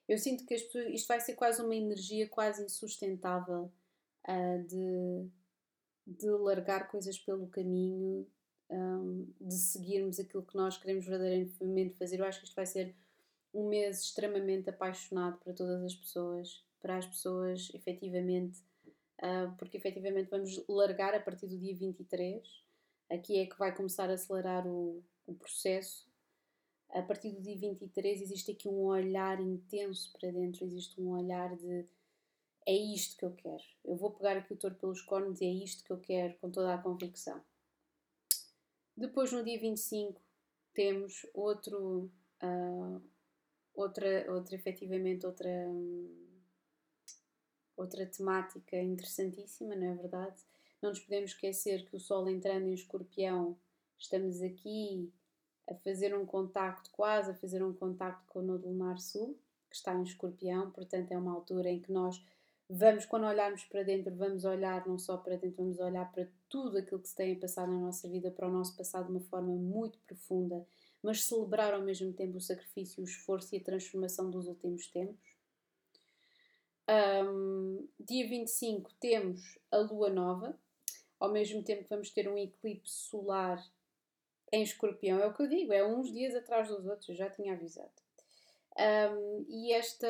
eu 0.08 0.18
sinto 0.18 0.46
que 0.46 0.54
pessoas, 0.54 0.88
isto 0.90 1.08
vai 1.08 1.20
ser 1.20 1.34
quase 1.34 1.62
uma 1.62 1.76
energia 1.76 2.28
quase 2.28 2.64
insustentável 2.64 3.72
uh, 4.28 4.64
de 4.68 5.30
de 6.06 6.30
largar 6.30 6.90
coisas 6.90 7.18
pelo 7.18 7.48
caminho 7.48 8.28
um, 8.70 9.28
de 9.40 9.56
seguirmos 9.56 10.20
aquilo 10.20 10.44
que 10.44 10.56
nós 10.56 10.78
queremos 10.78 11.06
verdadeiramente 11.06 11.98
fazer 11.98 12.20
eu 12.20 12.26
acho 12.26 12.40
que 12.40 12.46
isto 12.46 12.56
vai 12.56 12.66
ser 12.66 12.96
um 13.54 13.68
mês 13.70 14.02
extremamente 14.02 14.70
apaixonado 14.70 15.38
para 15.38 15.54
todas 15.54 15.84
as 15.84 15.96
pessoas 15.96 16.64
para 16.82 16.98
as 16.98 17.06
pessoas 17.06 17.72
efetivamente 17.74 18.60
uh, 19.22 19.56
porque 19.58 19.78
efetivamente 19.78 20.30
vamos 20.30 20.64
largar 20.68 21.14
a 21.14 21.20
partir 21.20 21.48
do 21.48 21.58
dia 21.58 21.76
23. 21.76 22.44
Aqui 23.10 23.40
é 23.40 23.46
que 23.46 23.58
vai 23.58 23.76
começar 23.76 24.10
a 24.10 24.14
acelerar 24.14 24.68
o, 24.68 25.04
o 25.28 25.34
processo. 25.34 26.08
A 26.90 27.02
partir 27.02 27.32
do 27.32 27.42
dia 27.42 27.58
23 27.58 28.22
existe 28.22 28.52
aqui 28.52 28.68
um 28.68 28.86
olhar 28.86 29.40
intenso 29.40 30.12
para 30.14 30.32
dentro, 30.32 30.64
existe 30.64 31.00
um 31.02 31.10
olhar 31.10 31.56
de 31.56 31.86
é 32.66 32.74
isto 32.74 33.18
que 33.18 33.26
eu 33.26 33.32
quero. 33.32 33.64
Eu 33.84 33.96
vou 33.96 34.12
pegar 34.12 34.38
aqui 34.38 34.54
o 34.54 34.58
touro 34.58 34.76
pelos 34.76 35.02
cornos 35.02 35.42
e 35.42 35.46
é 35.46 35.52
isto 35.52 35.84
que 35.84 35.92
eu 35.92 36.00
quero 36.00 36.36
com 36.36 36.50
toda 36.50 36.74
a 36.74 36.78
convicção. 36.78 37.42
Depois, 38.98 39.32
no 39.32 39.44
dia 39.44 39.60
25, 39.60 40.22
temos 40.74 41.26
outro, 41.34 42.10
uh, 42.42 43.02
outra, 43.74 44.32
outra, 44.32 44.56
efetivamente, 44.56 45.26
outra. 45.26 45.50
Um, 45.50 46.26
outra 47.76 48.06
temática 48.06 48.78
interessantíssima, 48.78 49.76
não 49.76 49.88
é 49.88 49.96
verdade? 49.96 50.42
Não 50.82 50.90
nos 50.90 51.00
podemos 51.00 51.32
esquecer 51.32 51.86
que 51.86 51.96
o 51.96 52.00
Sol 52.00 52.30
entrando 52.30 52.68
em 52.68 52.74
escorpião, 52.74 53.58
estamos 53.98 54.42
aqui 54.42 55.12
a 55.70 55.76
fazer 55.76 56.16
um 56.16 56.26
contacto, 56.26 56.90
quase 56.92 57.32
a 57.32 57.36
fazer 57.36 57.64
um 57.64 57.74
contacto 57.74 58.26
com 58.28 58.40
o 58.40 58.44
Nodo 58.44 58.68
Lunar 58.68 59.00
Sul, 59.00 59.38
que 59.70 59.76
está 59.76 59.94
em 59.96 60.04
escorpião, 60.04 60.72
portanto 60.72 61.12
é 61.12 61.18
uma 61.18 61.34
altura 61.34 61.70
em 61.70 61.82
que 61.82 61.92
nós 61.92 62.24
vamos, 62.70 63.06
quando 63.06 63.26
olharmos 63.26 63.64
para 63.66 63.84
dentro, 63.84 64.16
vamos 64.16 64.44
olhar 64.46 64.86
não 64.88 64.98
só 64.98 65.18
para 65.18 65.36
dentro, 65.36 65.64
vamos 65.64 65.80
olhar 65.80 66.12
para 66.12 66.28
tudo 66.50 66.78
aquilo 66.78 67.02
que 67.02 67.10
se 67.10 67.16
tem 67.16 67.34
a 67.34 67.40
passar 67.40 67.68
na 67.68 67.78
nossa 67.78 68.10
vida, 68.10 68.32
para 68.32 68.48
o 68.48 68.52
nosso 68.52 68.76
passado 68.76 69.06
de 69.06 69.12
uma 69.12 69.22
forma 69.22 69.54
muito 69.54 70.00
profunda, 70.00 70.66
mas 71.02 71.24
celebrar 71.24 71.74
ao 71.74 71.82
mesmo 71.82 72.12
tempo 72.14 72.38
o 72.38 72.42
sacrifício, 72.42 73.02
o 73.02 73.06
esforço 73.06 73.54
e 73.54 73.60
a 73.60 73.64
transformação 73.64 74.30
dos 74.30 74.48
últimos 74.48 74.88
tempos. 74.88 75.36
Um, 76.88 77.88
dia 78.00 78.28
25 78.28 78.94
temos 79.00 79.58
a 79.72 79.78
lua 79.78 80.10
nova, 80.10 80.58
ao 81.20 81.32
mesmo 81.32 81.64
tempo 81.64 81.84
que 81.84 81.90
vamos 81.90 82.10
ter 82.10 82.28
um 82.28 82.38
eclipse 82.38 82.94
solar 82.94 83.64
em 84.52 84.64
escorpião. 84.64 85.20
É 85.20 85.26
o 85.26 85.34
que 85.34 85.42
eu 85.42 85.48
digo, 85.48 85.74
é 85.74 85.86
uns 85.86 86.12
dias 86.12 86.36
atrás 86.36 86.68
dos 86.68 86.86
outros, 86.86 87.18
já 87.18 87.30
tinha 87.30 87.54
avisado. 87.54 88.05
Um, 88.86 89.46
e 89.50 89.74
esta, 89.74 90.08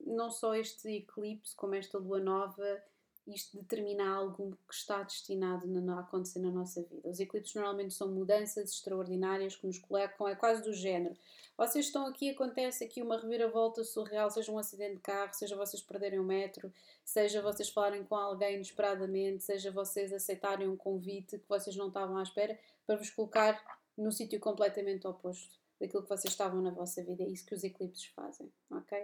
não 0.00 0.30
só 0.30 0.54
este 0.54 0.88
eclipse, 0.88 1.54
como 1.54 1.74
esta 1.74 1.98
lua 1.98 2.18
nova, 2.18 2.82
isto 3.26 3.58
determina 3.58 4.08
algo 4.08 4.56
que 4.66 4.74
está 4.74 5.02
destinado 5.02 5.66
a 5.90 6.00
acontecer 6.00 6.38
na 6.38 6.50
nossa 6.50 6.82
vida. 6.82 7.06
Os 7.06 7.20
eclipses 7.20 7.54
normalmente 7.54 7.92
são 7.92 8.08
mudanças 8.08 8.72
extraordinárias 8.72 9.56
que 9.56 9.66
nos 9.66 9.78
colocam, 9.78 10.26
é 10.26 10.34
quase 10.34 10.62
do 10.62 10.72
género. 10.72 11.14
Vocês 11.56 11.86
estão 11.86 12.06
aqui, 12.06 12.30
acontece 12.30 12.82
aqui 12.82 13.02
uma 13.02 13.20
reviravolta 13.20 13.84
surreal, 13.84 14.30
seja 14.30 14.50
um 14.50 14.58
acidente 14.58 14.94
de 14.94 15.02
carro, 15.02 15.34
seja 15.34 15.56
vocês 15.56 15.82
perderem 15.82 16.18
o 16.18 16.24
metro, 16.24 16.72
seja 17.04 17.42
vocês 17.42 17.68
falarem 17.68 18.04
com 18.04 18.14
alguém 18.14 18.54
inesperadamente, 18.54 19.42
seja 19.42 19.70
vocês 19.70 20.12
aceitarem 20.12 20.66
um 20.66 20.76
convite 20.76 21.38
que 21.38 21.48
vocês 21.48 21.76
não 21.76 21.88
estavam 21.88 22.16
à 22.16 22.22
espera, 22.22 22.58
para 22.86 22.96
vos 22.96 23.10
colocar 23.10 23.62
no 23.98 24.10
sítio 24.10 24.40
completamente 24.40 25.06
oposto 25.06 25.58
daquilo 25.80 26.02
que 26.02 26.08
vocês 26.08 26.32
estavam 26.32 26.60
na 26.60 26.70
vossa 26.70 27.02
vida. 27.02 27.22
É 27.22 27.28
isso 27.28 27.46
que 27.46 27.54
os 27.54 27.64
eclipses 27.64 28.06
fazem, 28.06 28.52
ok? 28.70 28.98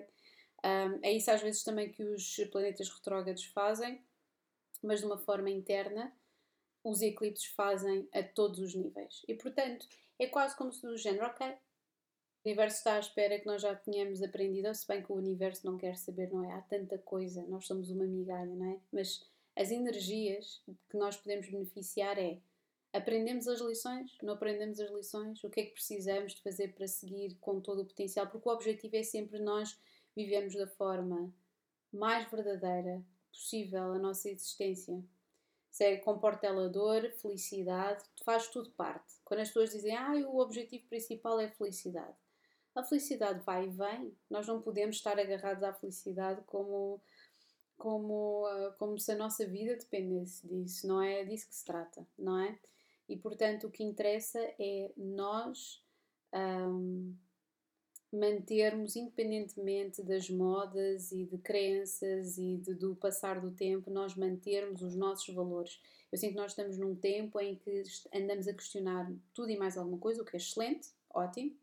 Um, 0.65 0.99
é 1.03 1.13
isso 1.13 1.31
às 1.31 1.43
vezes 1.43 1.63
também 1.63 1.91
que 1.91 2.03
os 2.03 2.37
planetas 2.51 2.89
retrógrados 2.89 3.45
fazem 3.45 4.03
mas 4.85 5.01
de 5.01 5.07
uma 5.07 5.19
forma 5.19 5.51
interna, 5.51 6.13
os 6.85 7.01
eclipses 7.01 7.47
fazem 7.47 8.07
a 8.13 8.23
todos 8.23 8.59
os 8.59 8.75
níveis. 8.75 9.25
E 9.27 9.35
portanto, 9.35 9.89
é 10.19 10.27
quase 10.27 10.55
como 10.57 10.73
se 10.73 10.83
do 10.83 10.97
género, 10.97 11.27
ok, 11.27 11.47
o 11.49 12.49
universo 12.49 12.77
está 12.77 12.97
à 12.97 12.99
espera 12.99 13.41
que 13.41 13.47
nós 13.47 13.63
já 13.63 13.75
tenhamos 13.75 14.23
aprendido, 14.23 14.73
se 14.75 14.87
bem 14.87 15.03
que 15.03 15.11
o 15.11 15.17
universo 15.17 15.65
não 15.67 15.79
quer 15.79 15.97
saber, 15.97 16.31
não 16.31 16.45
é? 16.45 16.53
Há 16.53 16.61
tanta 16.61 16.99
coisa, 16.99 17.43
nós 17.47 17.67
somos 17.67 17.91
uma 17.91 18.05
migalha, 18.05 18.55
não 18.55 18.73
é? 18.73 18.79
Mas 18.93 19.27
as 19.57 19.71
energias 19.71 20.63
que 20.91 20.99
nós 20.99 21.17
podemos 21.17 21.49
beneficiar 21.49 22.19
é 22.19 22.39
aprendemos 22.95 23.49
as 23.49 23.61
lições, 23.61 24.17
não 24.23 24.35
aprendemos 24.35 24.79
as 24.79 24.91
lições, 24.91 25.43
o 25.43 25.51
que 25.51 25.61
é 25.61 25.65
que 25.67 25.73
precisamos 25.73 26.33
de 26.33 26.43
fazer 26.43 26.69
para 26.75 26.87
seguir 26.87 27.37
com 27.41 27.61
todo 27.61 27.83
o 27.83 27.85
potencial, 27.85 28.29
porque 28.29 28.49
o 28.49 28.53
objetivo 28.53 28.95
é 28.97 29.03
sempre 29.03 29.41
nós 29.41 29.77
vivermos 30.15 30.55
da 30.55 30.69
forma 30.69 31.35
mais 31.93 32.31
verdadeira, 32.31 33.05
possível 33.33 33.93
a 33.93 33.99
nossa 33.99 34.31
existência, 34.31 35.03
é 35.81 35.97
comporta 35.97 36.47
ela 36.47 36.69
dor, 36.69 37.11
felicidade, 37.21 38.05
faz 38.25 38.47
tudo 38.47 38.71
parte. 38.71 39.15
Quando 39.25 39.41
as 39.41 39.49
pessoas 39.49 39.71
dizem, 39.71 39.97
ah, 39.97 40.13
o 40.29 40.39
objetivo 40.39 40.87
principal 40.87 41.41
é 41.41 41.47
a 41.47 41.51
felicidade. 41.51 42.17
A 42.77 42.85
felicidade 42.85 43.41
vai 43.41 43.67
e 43.67 43.71
vem. 43.71 44.17
Nós 44.31 44.47
não 44.47 44.63
podemos 44.63 44.97
estar 44.97 45.19
agarrados 45.19 45.65
à 45.65 45.73
felicidade 45.73 46.43
como, 46.47 47.03
como, 47.77 48.47
ah, 48.47 48.77
como 48.79 49.01
se 49.01 49.11
a 49.11 49.17
nossa 49.17 49.45
vida 49.45 49.75
dependesse 49.75 50.47
disso. 50.47 50.87
Não 50.87 51.03
é 51.03 51.25
disso 51.25 51.49
que 51.49 51.57
se 51.57 51.65
trata, 51.65 52.07
não 52.17 52.39
é? 52.39 52.57
E 53.09 53.17
portanto, 53.17 53.67
o 53.67 53.71
que 53.71 53.83
interessa 53.83 54.41
é 54.59 54.91
nós 54.97 55.83
um, 56.33 57.15
mantermos, 58.13 58.97
independentemente 58.97 60.03
das 60.03 60.31
modas 60.31 61.13
e 61.13 61.25
de 61.25 61.39
crenças 61.39 62.39
e 62.39 62.57
de, 62.57 62.75
do 62.75 62.95
passar 62.97 63.41
do 63.41 63.51
tempo, 63.51 63.91
nós 63.91 64.15
mantermos 64.15 64.83
os 64.83 64.95
nossos 64.95 65.35
valores. 65.35 65.81
Eu 66.11 66.19
sinto 66.19 66.33
que 66.33 66.39
nós 66.39 66.53
estamos 66.53 66.79
num 66.79 66.95
tempo 66.95 67.41
em 67.41 67.57
que 67.57 67.83
andamos 68.15 68.49
a 68.49 68.55
questionar 68.55 69.13
tudo 69.35 69.51
e 69.51 69.57
mais 69.57 69.77
alguma 69.77 69.99
coisa, 69.99 70.23
o 70.23 70.25
que 70.25 70.37
é 70.37 70.39
excelente, 70.39 70.89
ótimo 71.11 71.57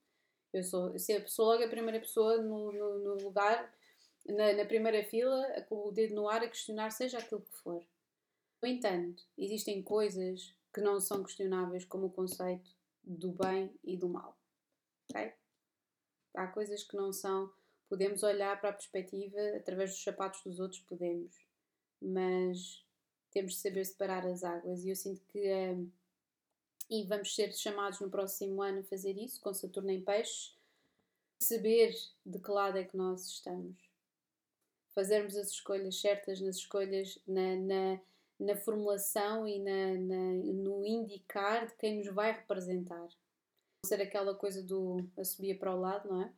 eu 0.54 0.64
sou, 0.64 0.98
se 1.00 1.28
sou 1.28 1.46
logo 1.46 1.64
a 1.64 1.70
primeira 1.70 2.00
pessoa 2.00 2.38
no, 2.42 2.72
no, 2.72 3.00
no 3.00 3.24
lugar, 3.24 3.74
na, 4.26 4.54
na, 4.54 4.66
primeira 4.66 5.04
fila, 5.04 5.46
com 5.70 5.88
o 5.88 5.92
dedo 5.92 6.14
no 6.14 6.28
ar 6.28 6.44
a 6.44 6.48
questionar 6.48 6.92
seja 6.92 7.20
aquilo 7.20 7.42
que 7.42 7.58
for. 7.58 7.82
No 8.62 8.68
entanto, 8.68 9.24
existem 9.38 9.82
coisas 9.82 10.54
que 10.74 10.82
não 10.82 11.00
são 11.00 11.24
questionáveis, 11.24 11.86
como 11.86 12.08
o 12.08 12.12
conceito 12.12 12.70
do 13.04 13.32
bem 13.32 13.74
e 13.84 13.98
do 13.98 14.10
mal. 14.10 14.38
Okay? 15.10 15.34
Há 16.36 16.48
coisas 16.48 16.84
que 16.84 16.96
não 16.96 17.12
são. 17.12 17.52
Podemos 17.90 18.24
olhar 18.24 18.60
para 18.60 18.70
a 18.70 18.74
perspectiva 18.74 19.38
através 19.58 19.92
dos 19.92 20.04
sapatos 20.04 20.42
dos 20.44 20.60
outros, 20.60 20.80
podemos, 20.82 21.36
mas 22.02 22.86
temos 23.32 23.54
de 23.54 23.60
saber 23.60 23.86
separar 23.86 24.26
as 24.26 24.44
águas. 24.44 24.84
E 24.84 24.90
eu 24.90 24.96
sinto 24.96 25.22
que. 25.28 25.52
Um, 25.52 25.92
e 26.90 27.06
vamos 27.06 27.34
ser 27.34 27.54
chamados 27.54 28.02
no 28.02 28.10
próximo 28.10 28.62
ano 28.62 28.82
a 28.82 28.84
fazer 28.84 29.18
isso, 29.18 29.40
com 29.40 29.54
Saturno 29.54 29.92
em 29.92 30.04
Peixes, 30.04 30.58
saber 31.40 31.96
de 32.26 32.38
que 32.38 32.52
lado 32.52 32.78
é 32.78 32.84
que 32.84 32.98
nós 32.98 33.28
estamos. 33.28 33.78
Fazermos 34.94 35.38
as 35.38 35.52
escolhas 35.52 36.02
certas 36.02 36.42
nas 36.42 36.58
escolhas, 36.58 37.18
na, 37.26 37.56
na, 37.56 38.02
na 38.42 38.56
formulação 38.56 39.48
e 39.48 39.60
na, 39.60 39.94
na, 39.94 40.34
no 40.64 40.84
indicar 40.84 41.68
de 41.68 41.76
quem 41.76 42.00
nos 42.00 42.08
vai 42.08 42.32
representar. 42.32 43.00
Não 43.00 43.88
ser 43.88 44.02
aquela 44.02 44.34
coisa 44.34 44.64
do 44.64 45.08
a 45.18 45.24
subir 45.24 45.60
para 45.60 45.76
o 45.76 45.80
lado, 45.80 46.10
não 46.10 46.24
é? 46.24 46.34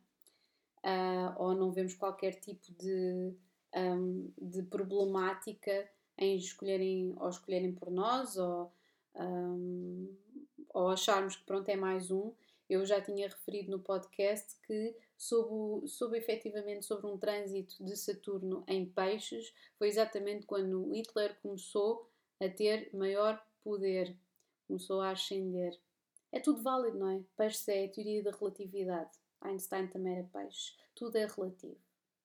Uh, 0.84 1.34
ou 1.38 1.54
não 1.54 1.72
vemos 1.72 1.94
qualquer 1.94 2.34
tipo 2.34 2.70
de, 2.74 3.32
um, 3.74 4.30
de 4.36 4.62
problemática 4.64 5.90
em 6.18 6.36
escolherem 6.36 7.16
ou 7.18 7.28
escolherem 7.30 7.72
por 7.72 7.90
nós 7.90 8.36
ou 8.36 8.70
um, 9.14 10.14
ou 10.74 10.90
acharmos 10.90 11.36
que 11.36 11.44
pronto 11.44 11.68
é 11.70 11.76
mais 11.76 12.10
um, 12.10 12.32
eu 12.68 12.84
já 12.84 13.00
tinha 13.00 13.28
referido 13.28 13.70
no 13.70 13.78
podcast 13.78 14.56
que 14.66 14.94
soube 15.16 16.18
efetivamente 16.18 16.84
sobre 16.84 17.06
um 17.06 17.16
trânsito 17.16 17.82
de 17.82 17.96
Saturno 17.96 18.64
em 18.66 18.84
peixes, 18.84 19.54
foi 19.78 19.88
exatamente 19.88 20.46
quando 20.46 20.92
Hitler 20.92 21.36
começou 21.40 22.10
a 22.40 22.48
ter 22.48 22.90
maior 22.94 23.42
poder, 23.62 24.16
começou 24.66 25.00
a 25.00 25.10
ascender. 25.10 25.78
É 26.32 26.40
tudo 26.40 26.62
válido, 26.62 26.98
não 26.98 27.10
é? 27.10 27.22
Peixes 27.36 27.66
é 27.68 27.84
a 27.84 27.88
teoria 27.88 28.22
da 28.22 28.32
relatividade. 28.32 29.16
Einstein 29.40 29.86
também 29.86 30.18
era 30.18 30.28
peixe. 30.32 30.74
Tudo 30.94 31.16
é 31.16 31.26
relativo. 31.26 31.76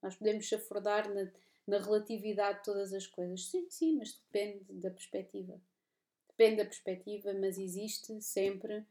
Nós 0.01 0.15
podemos 0.15 0.45
chafurdar 0.45 1.13
na, 1.13 1.29
na 1.67 1.77
relatividade 1.77 2.59
de 2.59 2.63
todas 2.65 2.93
as 2.93 3.05
coisas. 3.05 3.45
Sim, 3.45 3.69
sim, 3.69 3.97
mas 3.97 4.13
depende 4.13 4.63
da 4.73 4.89
perspectiva. 4.89 5.59
Depende 6.29 6.57
da 6.57 6.65
perspectiva, 6.65 7.33
mas 7.33 7.57
existe 7.57 8.21
sempre 8.21 8.85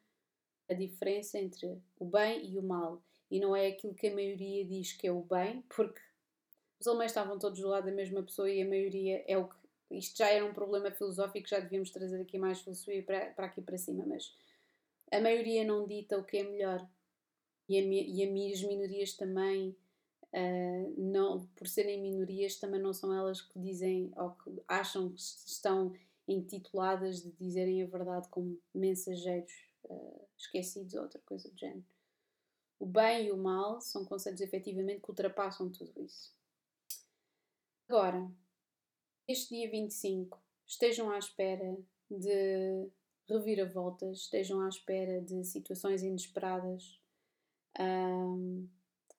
a 0.69 0.75
diferença 0.75 1.39
entre 1.39 1.81
o 1.99 2.05
bem 2.05 2.45
e 2.51 2.59
o 2.59 2.63
mal. 2.63 3.03
E 3.31 3.39
não 3.39 3.55
é 3.55 3.69
aquilo 3.69 3.95
que 3.95 4.09
a 4.09 4.15
maioria 4.15 4.65
diz 4.65 4.93
que 4.93 5.07
é 5.07 5.13
o 5.13 5.23
bem, 5.23 5.63
porque 5.69 6.01
os 6.81 6.87
alemães 6.87 7.11
estavam 7.11 7.39
todos 7.39 7.61
do 7.61 7.69
lado 7.69 7.87
da 7.87 7.93
mesma 7.93 8.23
pessoa 8.23 8.51
e 8.51 8.63
a 8.63 8.69
maioria 8.69 9.25
é 9.27 9.37
o 9.37 9.49
que. 9.49 9.57
Isto 9.91 10.19
já 10.19 10.29
era 10.29 10.45
um 10.45 10.53
problema 10.53 10.91
filosófico, 10.91 11.49
já 11.49 11.61
devíamos 11.61 11.91
trazer 11.91 12.21
aqui 12.21 12.37
mais 12.37 12.61
filosofia 12.61 13.03
para, 13.03 13.31
para 13.31 13.47
aqui 13.47 13.63
para 13.63 13.79
cima, 13.79 14.05
mas 14.07 14.37
a 15.11 15.19
maioria 15.19 15.65
não 15.65 15.87
dita 15.87 16.19
o 16.19 16.25
que 16.25 16.37
é 16.37 16.43
melhor. 16.43 16.87
E, 17.67 17.79
a, 17.79 17.83
e 17.83 18.53
as 18.53 18.63
minorias 18.63 19.15
também, 19.15 19.75
uh, 20.33 20.95
não, 20.99 21.47
por 21.57 21.67
serem 21.67 22.03
minorias, 22.03 22.57
também 22.57 22.81
não 22.81 22.93
são 22.93 23.15
elas 23.15 23.41
que 23.41 23.59
dizem 23.59 24.13
ou 24.17 24.31
que 24.33 24.63
acham 24.69 25.11
que 25.11 25.21
estão 25.21 25.95
intituladas 26.27 27.23
de 27.23 27.31
dizerem 27.41 27.83
a 27.83 27.87
verdade 27.87 28.29
como 28.29 28.61
mensageiros 28.75 29.53
uh, 29.85 30.29
esquecidos 30.37 30.95
ou 30.95 31.03
outra 31.03 31.21
coisa 31.25 31.51
do 31.51 31.59
género. 31.59 31.85
O 32.79 32.87
bem 32.87 33.27
e 33.27 33.33
o 33.33 33.37
mal 33.37 33.81
são 33.81 34.05
conceitos 34.05 34.41
efetivamente 34.41 35.01
que 35.01 35.11
ultrapassam 35.11 35.71
tudo 35.71 36.01
isso. 36.01 36.33
Agora, 37.89 38.31
este 39.27 39.57
dia 39.57 39.71
25, 39.71 40.41
estejam 40.67 41.11
à 41.11 41.19
espera 41.19 41.77
de 42.11 42.89
reviravoltas, 43.29 44.19
estejam 44.21 44.61
à 44.61 44.69
espera 44.69 45.21
de 45.21 45.45
situações 45.45 46.03
inesperadas. 46.03 47.01
Um, 47.79 48.69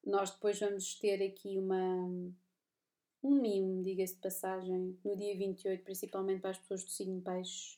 nós 0.06 0.32
depois 0.32 0.60
vamos 0.60 0.96
ter 0.96 1.22
aqui 1.24 1.58
uma, 1.58 2.06
um 3.22 3.42
mimo, 3.42 3.84
diga-se 3.84 4.16
de 4.16 4.22
passagem, 4.22 4.98
no 5.04 5.16
dia 5.16 5.38
28, 5.38 5.84
principalmente 5.84 6.42
para 6.42 6.52
as 6.52 6.58
pessoas 6.58 6.84
do 6.84 6.90
signo 6.90 7.22
Peixe. 7.22 7.78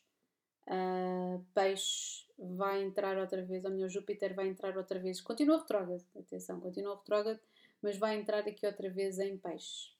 Uh, 0.68 1.44
peixe 1.54 2.26
vai 2.42 2.84
entrar 2.84 3.18
outra 3.18 3.44
vez, 3.44 3.64
ou 3.64 3.72
melhor, 3.72 3.90
Júpiter 3.90 4.34
vai 4.34 4.48
entrar 4.48 4.76
outra 4.76 5.00
vez, 5.00 5.22
continua 5.22 5.60
retrógrado, 5.60 6.04
atenção, 6.18 6.60
continua 6.60 6.96
retrógrado, 6.96 7.40
mas 7.82 7.98
vai 7.98 8.20
entrar 8.20 8.48
aqui 8.48 8.66
outra 8.66 8.90
vez 8.90 9.20
em 9.20 9.38
Peixe. 9.38 9.92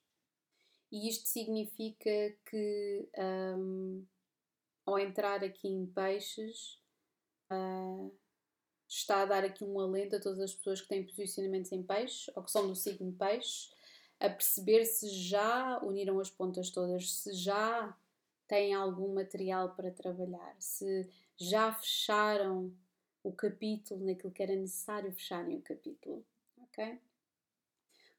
E 0.90 1.08
isto 1.08 1.28
significa 1.28 2.34
que 2.44 3.08
um, 3.56 4.04
ao 4.84 4.98
entrar 4.98 5.42
aqui 5.44 5.68
em 5.68 5.86
Peixes, 5.86 6.78
uh, 7.50 8.12
está 8.88 9.22
a 9.22 9.24
dar 9.24 9.44
aqui 9.44 9.64
um 9.64 9.80
alento 9.80 10.16
a 10.16 10.20
todas 10.20 10.40
as 10.40 10.54
pessoas 10.54 10.80
que 10.80 10.88
têm 10.88 11.04
posicionamentos 11.04 11.72
em 11.72 11.82
Peixe 11.82 12.30
ou 12.34 12.42
que 12.42 12.50
são 12.50 12.66
do 12.66 12.74
signo 12.74 13.12
Peixe 13.12 13.70
a 14.20 14.28
perceber 14.28 14.84
se 14.84 15.08
já 15.08 15.80
uniram 15.82 16.20
as 16.20 16.30
pontas 16.30 16.70
todas, 16.70 17.10
se 17.10 17.32
já 17.32 17.96
têm 18.46 18.74
algum 18.74 19.14
material 19.14 19.70
para 19.74 19.90
trabalhar, 19.90 20.54
se 20.58 21.08
já 21.36 21.72
fecharam 21.72 22.72
o 23.22 23.32
capítulo 23.32 24.04
naquilo 24.04 24.32
que 24.32 24.42
era 24.42 24.54
necessário 24.54 25.12
fecharem 25.12 25.56
o 25.56 25.62
capítulo, 25.62 26.24
ok? 26.58 26.98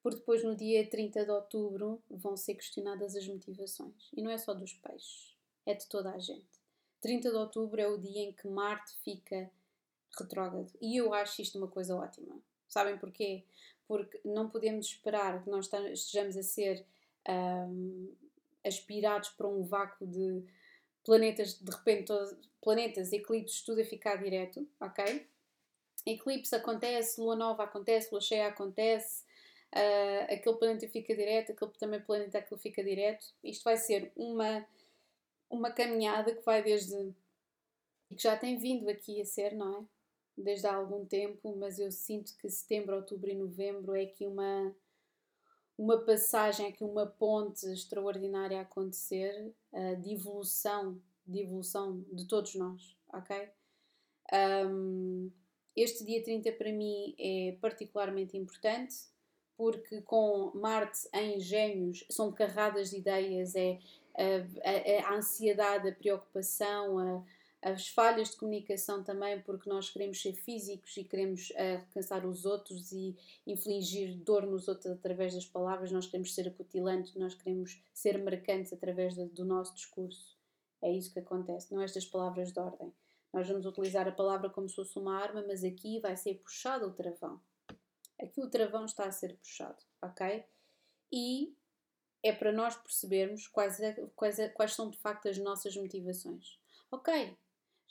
Porque 0.01 0.19
depois, 0.19 0.43
no 0.43 0.55
dia 0.55 0.87
30 0.89 1.23
de 1.23 1.31
outubro, 1.31 2.01
vão 2.09 2.35
ser 2.35 2.55
questionadas 2.55 3.15
as 3.15 3.27
motivações. 3.27 4.09
E 4.13 4.21
não 4.21 4.29
é 4.29 4.37
só 4.37 4.53
dos 4.53 4.73
peixes, 4.73 5.35
é 5.65 5.73
de 5.73 5.87
toda 5.87 6.11
a 6.11 6.19
gente. 6.19 6.61
30 7.01 7.29
de 7.29 7.35
outubro 7.35 7.79
é 7.79 7.87
o 7.87 7.97
dia 7.97 8.21
em 8.21 8.33
que 8.33 8.47
Marte 8.47 8.93
fica 9.03 9.49
retrógrado. 10.17 10.71
E 10.81 10.97
eu 10.97 11.13
acho 11.13 11.41
isto 11.41 11.57
uma 11.57 11.67
coisa 11.67 11.95
ótima. 11.95 12.37
Sabem 12.67 12.97
porquê? 12.97 13.43
porque 13.87 14.19
não 14.23 14.49
podemos 14.49 14.87
esperar 14.87 15.43
que 15.43 15.49
nós 15.49 15.69
estejamos 15.91 16.37
a 16.37 16.43
ser 16.43 16.85
um, 17.29 18.11
aspirados 18.65 19.29
para 19.29 19.47
um 19.47 19.63
vácuo 19.63 20.07
de 20.07 20.43
planetas, 21.03 21.59
de 21.59 21.71
repente, 21.71 22.05
todos, 22.05 22.35
planetas, 22.61 23.11
eclipses, 23.11 23.61
tudo 23.61 23.81
a 23.81 23.85
ficar 23.85 24.15
direto, 24.17 24.67
ok? 24.79 25.27
Eclipse 26.05 26.55
acontece, 26.55 27.19
lua 27.19 27.35
nova 27.35 27.63
acontece, 27.63 28.09
lua 28.11 28.21
cheia 28.21 28.47
acontece, 28.47 29.23
uh, 29.73 30.33
aquele 30.33 30.57
planeta 30.57 30.87
fica 30.87 31.15
direto, 31.15 31.51
aquele 31.51 31.71
também 31.71 32.01
planeta 32.01 32.37
aquele 32.37 32.59
fica 32.59 32.83
direto. 32.83 33.25
Isto 33.43 33.63
vai 33.63 33.77
ser 33.77 34.11
uma, 34.15 34.65
uma 35.49 35.71
caminhada 35.71 36.35
que 36.35 36.43
vai 36.43 36.61
desde. 36.61 37.13
que 38.09 38.21
já 38.21 38.37
tem 38.37 38.57
vindo 38.57 38.89
aqui 38.89 39.21
a 39.21 39.25
ser, 39.25 39.53
não 39.53 39.81
é? 39.81 39.85
desde 40.37 40.67
há 40.67 40.75
algum 40.75 41.05
tempo, 41.05 41.55
mas 41.57 41.79
eu 41.79 41.91
sinto 41.91 42.35
que 42.37 42.49
setembro, 42.49 42.95
outubro 42.95 43.29
e 43.29 43.35
novembro 43.35 43.95
é 43.95 44.03
aqui 44.03 44.25
uma, 44.25 44.75
uma 45.77 45.99
passagem, 45.99 46.67
aqui 46.67 46.83
uma 46.83 47.05
ponte 47.05 47.65
extraordinária 47.67 48.57
a 48.57 48.61
acontecer 48.61 49.53
uh, 49.73 50.01
de 50.01 50.13
evolução, 50.13 51.01
de 51.25 51.41
evolução 51.41 52.03
de 52.11 52.25
todos 52.25 52.55
nós, 52.55 52.95
ok? 53.11 53.49
Um, 54.31 55.31
este 55.75 56.05
dia 56.05 56.23
30 56.23 56.51
para 56.53 56.71
mim 56.71 57.15
é 57.19 57.57
particularmente 57.59 58.37
importante 58.37 58.95
porque 59.57 60.01
com 60.01 60.51
Marte 60.55 61.07
em 61.13 61.39
Gêmeos 61.39 62.05
são 62.09 62.31
carradas 62.31 62.89
de 62.89 62.97
ideias, 62.97 63.55
é 63.55 63.79
a, 64.15 65.07
a, 65.07 65.13
a 65.13 65.17
ansiedade, 65.17 65.89
a 65.89 65.95
preocupação, 65.95 66.99
a, 66.99 67.23
as 67.63 67.87
falhas 67.87 68.31
de 68.31 68.35
comunicação 68.35 69.03
também, 69.03 69.41
porque 69.41 69.69
nós 69.69 69.89
queremos 69.89 70.21
ser 70.21 70.33
físicos 70.33 70.97
e 70.97 71.03
queremos 71.05 71.49
uh, 71.51 71.79
alcançar 71.79 72.25
os 72.25 72.45
outros 72.45 72.91
e 72.91 73.15
infligir 73.47 74.17
dor 74.17 74.45
nos 74.45 74.67
outros 74.67 74.87
através 74.87 75.33
das 75.33 75.45
palavras, 75.45 75.91
nós 75.91 76.05
queremos 76.05 76.35
ser 76.35 76.49
acutilantes, 76.49 77.15
nós 77.15 77.33
queremos 77.33 77.81
ser 77.93 78.21
marcantes 78.21 78.73
através 78.73 79.15
do 79.15 79.45
nosso 79.45 79.73
discurso. 79.75 80.37
É 80.81 80.91
isso 80.91 81.13
que 81.13 81.19
acontece, 81.19 81.73
não 81.73 81.81
estas 81.81 82.05
palavras 82.05 82.51
de 82.51 82.59
ordem. 82.59 82.93
Nós 83.31 83.47
vamos 83.47 83.65
utilizar 83.65 84.07
a 84.07 84.11
palavra 84.11 84.49
como 84.49 84.67
se 84.67 84.75
fosse 84.75 84.99
uma 84.99 85.17
arma, 85.17 85.43
mas 85.47 85.63
aqui 85.63 85.99
vai 85.99 86.17
ser 86.17 86.35
puxado 86.35 86.85
o 86.87 86.93
travão. 86.93 87.41
Aqui 88.21 88.41
o 88.41 88.49
travão 88.49 88.83
está 88.83 89.05
a 89.05 89.11
ser 89.11 89.37
puxado, 89.37 89.81
ok? 90.01 90.43
E 91.11 91.55
é 92.21 92.33
para 92.33 92.51
nós 92.51 92.75
percebermos 92.75 93.47
quais, 93.47 93.79
é, 93.79 93.93
quais, 94.15 94.37
é, 94.37 94.49
quais 94.49 94.73
são 94.73 94.89
de 94.89 94.97
facto 94.97 95.29
as 95.29 95.37
nossas 95.37 95.75
motivações. 95.77 96.59
Ok, 96.91 97.35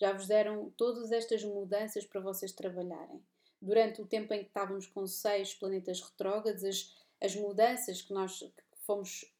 já 0.02 0.12
vos 0.12 0.26
deram 0.26 0.68
todas 0.76 1.12
estas 1.12 1.44
mudanças 1.44 2.04
para 2.04 2.20
vocês 2.20 2.50
trabalharem. 2.50 3.22
Durante 3.60 4.02
o 4.02 4.04
tempo 4.04 4.34
em 4.34 4.40
que 4.40 4.48
estávamos 4.48 4.84
com 4.88 5.06
seis 5.06 5.54
planetas 5.54 6.00
retrógrados, 6.00 6.64
as, 6.64 6.92
as 7.22 7.36
mudanças 7.36 8.02
que 8.02 8.12
nós 8.12 8.42
fomos, 8.78 9.32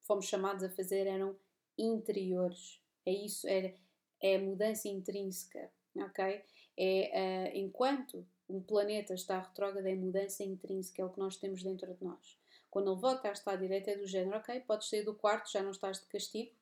fomos 0.00 0.24
chamados 0.24 0.64
a 0.64 0.70
fazer 0.70 1.06
eram 1.06 1.36
interiores. 1.76 2.80
É 3.04 3.12
isso, 3.12 3.46
era, 3.46 3.74
é 4.22 4.36
a 4.36 4.38
mudança 4.38 4.88
intrínseca, 4.88 5.70
ok? 5.94 6.44
É, 6.78 7.50
uh, 7.52 7.58
enquanto 7.58 8.26
um 8.48 8.62
planeta 8.62 9.12
está 9.12 9.38
retrógrado, 9.38 9.84
é 9.84 9.94
mudança 9.94 10.42
intrínseca, 10.42 11.02
é 11.02 11.04
o 11.04 11.10
que 11.10 11.18
nós 11.18 11.36
temos 11.36 11.62
dentro 11.62 11.92
de 11.92 12.02
nós. 12.02 12.38
Quando 12.70 12.90
ele 12.90 13.00
volta 13.02 13.28
a 13.28 13.32
estar 13.32 13.54
direito, 13.56 13.88
é 13.88 13.96
do 13.96 14.06
género, 14.06 14.38
ok, 14.38 14.60
podes 14.60 14.88
sair 14.88 15.02
do 15.02 15.14
quarto, 15.14 15.52
já 15.52 15.62
não 15.62 15.72
estás 15.72 16.00
de 16.00 16.06
castigo, 16.06 16.52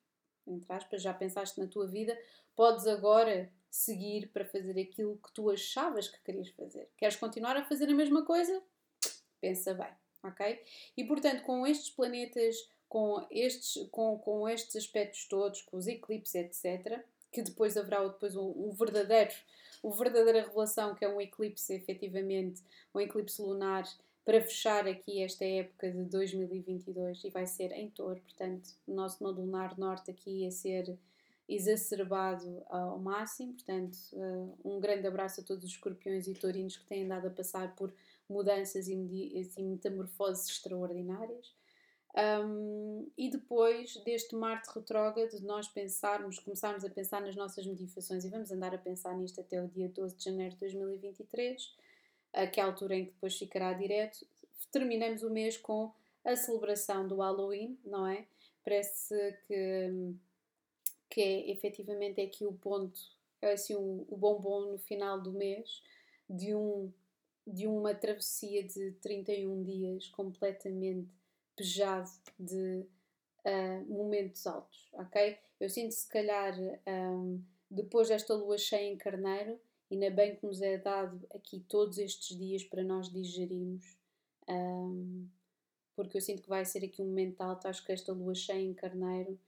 entre 0.49 0.73
aspas, 0.73 1.03
já 1.03 1.13
pensaste 1.13 1.61
na 1.61 1.67
tua 1.67 1.87
vida, 1.87 2.19
podes 2.57 2.87
agora 2.87 3.51
seguir 3.71 4.29
para 4.29 4.45
fazer 4.45 4.81
aquilo 4.81 5.19
que 5.19 5.33
tu 5.33 5.51
achavas 5.51 6.09
que 6.09 6.21
querias 6.23 6.49
fazer. 6.51 6.89
Queres 6.97 7.17
continuar 7.17 7.57
a 7.57 7.65
fazer 7.65 7.89
a 7.89 7.95
mesma 7.95 8.25
coisa? 8.25 8.63
Pensa 9.41 9.75
bem, 9.75 9.93
ok? 10.23 10.61
E 10.97 11.05
portanto, 11.05 11.43
com 11.43 11.67
estes 11.67 11.91
planetas, 11.91 12.69
com 12.89 13.27
estes, 13.31 13.87
com, 13.91 14.19
com 14.19 14.49
estes 14.49 14.77
aspectos 14.77 15.27
todos, 15.27 15.63
com 15.63 15.77
os 15.77 15.87
eclipses, 15.87 16.35
etc., 16.35 17.05
que 17.31 17.43
depois 17.43 17.77
haverá 17.77 18.03
depois 18.07 18.35
um, 18.35 18.49
um 18.57 18.73
verdadeiro, 18.73 19.33
o 19.83 19.93
verdadeira 19.93 20.43
revelação 20.43 20.95
que 20.95 21.05
é 21.05 21.09
um 21.09 21.21
eclipse, 21.21 21.75
efetivamente, 21.75 22.63
um 22.95 23.01
eclipse 23.01 23.41
lunar, 23.41 23.85
para 24.29 24.43
fechar 24.43 24.87
aqui 24.87 25.23
esta 25.23 25.43
época 25.43 25.91
de 25.91 26.05
2022 26.05 27.25
e 27.25 27.31
vai 27.31 27.47
ser 27.47 27.73
em 27.73 27.89
touro, 27.89 28.21
portanto, 28.21 28.69
o 28.87 28.93
nosso 28.93 29.25
nodo 29.25 29.41
lunar 29.41 29.79
norte 29.79 30.11
aqui 30.11 30.47
a 30.47 30.51
ser 30.51 30.99
exacerbado 31.49 32.63
ao 32.69 32.99
máximo, 32.99 33.55
portanto, 33.55 33.97
uh, 34.13 34.59
um 34.63 34.79
grande 34.81 35.07
abraço 35.07 35.41
a 35.41 35.45
todos 35.45 35.65
os 35.65 35.71
escorpiões 35.71 36.29
e 36.29 36.35
taurinos 36.35 36.77
que 36.77 36.85
têm 36.85 37.05
andado 37.05 37.27
a 37.27 37.31
passar 37.31 37.75
por 37.75 37.91
mudanças 38.29 38.87
e, 38.87 38.93
e 38.93 39.63
metamorfoses 39.63 40.47
extraordinárias. 40.47 41.51
Um, 42.45 43.11
e 43.17 43.31
depois 43.31 43.97
deste 44.05 44.37
Marte 44.37 44.69
retrógrado, 44.75 45.41
nós 45.41 45.69
pensarmos, 45.69 46.39
começarmos 46.39 46.85
a 46.85 46.91
pensar 46.91 47.23
nas 47.23 47.35
nossas 47.35 47.67
motivações 47.67 48.27
e 48.27 48.29
vamos 48.29 48.53
andar 48.53 48.75
a 48.75 48.79
pensar 48.79 49.17
nisto 49.17 49.41
até 49.41 49.63
o 49.63 49.69
dia 49.69 49.89
12 49.89 50.17
de 50.19 50.25
janeiro 50.25 50.53
de 50.53 50.61
2023, 50.61 51.88
que 52.53 52.61
é 52.61 52.63
a 52.63 52.67
altura 52.67 52.97
em 52.97 53.07
que 53.07 53.13
depois 53.13 53.37
ficará 53.39 53.73
direto. 53.73 54.27
Terminamos 54.71 55.23
o 55.23 55.31
mês 55.31 55.57
com 55.57 55.93
a 56.25 56.37
celebração 56.37 57.07
do 57.07 57.17
Halloween, 57.17 57.79
não 57.85 58.07
é? 58.07 58.27
Parece 58.65 59.15
que, 59.47 60.15
que 61.09 61.21
é 61.21 61.51
efetivamente 61.51 62.21
é 62.21 62.25
aqui 62.25 62.45
o 62.45 62.53
ponto, 62.53 63.01
é 63.41 63.53
assim 63.53 63.75
o, 63.75 64.07
o 64.09 64.17
bombom 64.17 64.73
no 64.73 64.79
final 64.79 65.21
do 65.21 65.33
mês 65.33 65.83
de, 66.29 66.55
um, 66.55 66.93
de 67.47 67.67
uma 67.67 67.95
travessia 67.95 68.63
de 68.63 68.93
31 69.01 69.63
dias 69.63 70.09
completamente 70.09 71.09
pejado 71.57 72.11
de 72.39 72.85
uh, 73.45 73.85
momentos 73.93 74.47
altos, 74.47 74.89
ok? 74.93 75.39
Eu 75.59 75.69
sinto 75.69 75.93
se 75.93 76.07
calhar 76.09 76.55
um, 76.87 77.43
depois 77.71 78.09
desta 78.09 78.35
lua 78.35 78.59
cheia 78.59 78.93
em 78.93 78.97
carneiro, 78.97 79.59
ainda 79.91 80.11
bem 80.11 80.37
que 80.37 80.47
nos 80.47 80.61
é 80.61 80.79
dado 80.79 81.27
aqui 81.35 81.61
todos 81.69 81.99
estes 81.99 82.37
dias 82.37 82.65
para 82.65 82.83
nós 82.83 83.11
digerirmos, 83.11 83.97
um, 84.49 85.27
porque 85.95 86.17
eu 86.17 86.21
sinto 86.21 86.43
que 86.43 86.49
vai 86.49 86.65
ser 86.65 86.85
aqui 86.85 87.03
um 87.03 87.07
momento 87.07 87.41
alto, 87.41 87.67
acho 87.67 87.85
que 87.85 87.93
esta 87.93 88.13
lua 88.13 88.35
cheia 88.35 88.63
em 88.63 88.75
carneiro 88.75 89.39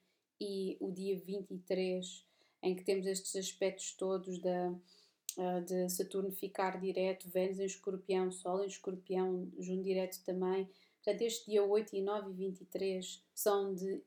e 0.40 0.76
o 0.80 0.90
dia 0.90 1.18
23, 1.18 2.26
em 2.62 2.74
que 2.74 2.84
temos 2.84 3.06
estes 3.06 3.36
aspectos 3.36 3.92
todos 3.92 4.38
da, 4.40 4.70
uh, 4.70 5.64
de 5.64 5.88
Saturno 5.88 6.32
ficar 6.32 6.80
direto, 6.80 7.28
Vênus 7.28 7.60
em 7.60 7.66
escorpião, 7.66 8.30
Sol 8.32 8.62
em 8.62 8.66
escorpião, 8.66 9.50
Juno 9.58 9.82
direto 9.82 10.22
também, 10.24 10.68
Portanto, 11.02 11.22
este 11.22 11.50
dia 11.50 11.64
8 11.64 11.96
e 11.96 12.02
9 12.02 12.30
e 12.30 12.34
23 12.34 13.24
são 13.34 13.74
de 13.74 14.02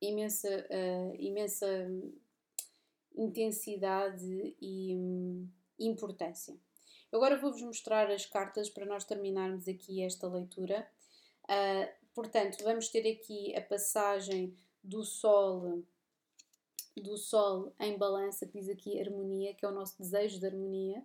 imensa, 0.00 0.48
uh, 0.48 1.14
imensa 1.18 1.66
intensidade 3.18 4.56
e 4.60 4.94
um, 4.96 5.48
importância. 5.78 6.56
Agora 7.12 7.38
vou-vos 7.38 7.62
mostrar 7.62 8.10
as 8.10 8.24
cartas 8.26 8.70
para 8.70 8.86
nós 8.86 9.04
terminarmos 9.04 9.66
aqui 9.66 10.02
esta 10.02 10.28
leitura. 10.28 10.88
Uh, 11.44 11.88
portanto, 12.14 12.62
vamos 12.62 12.88
ter 12.88 13.10
aqui 13.10 13.54
a 13.56 13.60
passagem 13.60 14.56
do 14.82 15.04
Sol 15.04 15.82
do 16.96 17.16
Sol 17.16 17.72
em 17.78 17.96
balança, 17.96 18.44
que 18.44 18.58
diz 18.58 18.68
aqui 18.68 19.00
harmonia, 19.00 19.54
que 19.54 19.64
é 19.64 19.68
o 19.68 19.72
nosso 19.72 19.96
desejo 19.98 20.40
de 20.40 20.46
harmonia. 20.46 21.04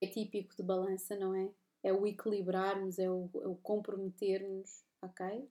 É 0.00 0.06
típico 0.06 0.56
de 0.56 0.62
balança, 0.62 1.16
não 1.16 1.34
é? 1.34 1.48
é 1.86 1.92
o 1.92 2.04
equilibrarmos, 2.04 2.98
é 2.98 3.08
o, 3.08 3.30
é 3.36 3.46
o 3.46 3.54
comprometermos, 3.54 4.84
ok? 5.00 5.48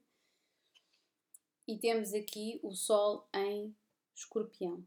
E 1.65 1.77
temos 1.77 2.13
aqui 2.13 2.59
o 2.61 2.71
Sol 2.71 3.25
em 3.33 3.73
escorpião. 4.13 4.85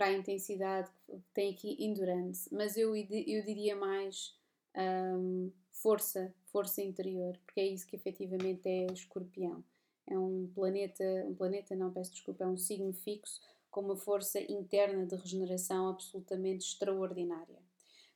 Para 0.00 0.06
a 0.06 0.12
intensidade, 0.14 0.90
tem 1.34 1.52
aqui 1.52 1.76
endurance, 1.78 2.48
mas 2.54 2.74
eu, 2.74 2.96
eu 2.96 3.44
diria 3.44 3.76
mais 3.76 4.34
um, 4.74 5.52
força, 5.72 6.34
força 6.46 6.80
interior, 6.80 7.36
porque 7.44 7.60
é 7.60 7.66
isso 7.66 7.86
que 7.86 7.96
efetivamente 7.96 8.66
é 8.66 8.86
escorpião. 8.86 9.62
É 10.06 10.18
um 10.18 10.50
planeta, 10.54 11.04
um 11.28 11.34
planeta, 11.34 11.76
não, 11.76 11.92
peço 11.92 12.12
desculpa, 12.12 12.44
é 12.44 12.46
um 12.46 12.56
signo 12.56 12.94
fixo 12.94 13.42
com 13.70 13.82
uma 13.82 13.94
força 13.94 14.40
interna 14.50 15.04
de 15.04 15.16
regeneração 15.16 15.90
absolutamente 15.90 16.64
extraordinária. 16.64 17.58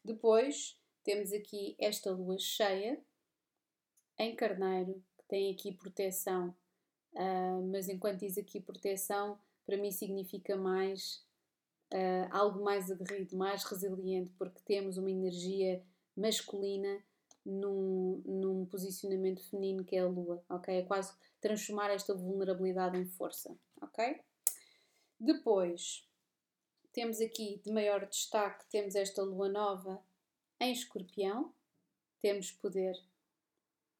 Depois, 0.02 0.80
temos 1.02 1.34
aqui 1.34 1.76
esta 1.78 2.10
lua 2.10 2.38
cheia 2.38 2.98
em 4.18 4.34
carneiro, 4.34 5.04
que 5.18 5.24
tem 5.28 5.52
aqui 5.52 5.70
proteção, 5.70 6.48
uh, 7.12 7.62
mas 7.70 7.90
enquanto 7.90 8.20
diz 8.20 8.38
aqui 8.38 8.58
proteção, 8.58 9.38
para 9.66 9.76
mim 9.76 9.90
significa 9.90 10.56
mais 10.56 11.22
uh, 11.92 12.28
algo 12.30 12.62
mais 12.62 12.90
aguerrido, 12.90 13.36
mais 13.36 13.64
resiliente, 13.64 14.32
porque 14.38 14.60
temos 14.64 14.96
uma 14.96 15.10
energia 15.10 15.82
masculina 16.16 17.02
num, 17.44 18.22
num 18.24 18.66
posicionamento 18.66 19.42
feminino 19.50 19.84
que 19.84 19.96
é 19.96 20.00
a 20.00 20.06
lua, 20.06 20.42
ok? 20.48 20.74
É 20.74 20.82
quase 20.82 21.14
transformar 21.40 21.90
esta 21.90 22.14
vulnerabilidade 22.14 22.96
em 22.96 23.04
força, 23.04 23.54
ok? 23.80 24.20
Depois, 25.20 26.08
temos 26.92 27.20
aqui 27.20 27.60
de 27.64 27.72
maior 27.72 28.06
destaque, 28.06 28.64
temos 28.70 28.94
esta 28.94 29.22
lua 29.22 29.48
nova 29.48 30.02
em 30.60 30.72
escorpião, 30.72 31.52
temos 32.22 32.52
poder. 32.52 32.94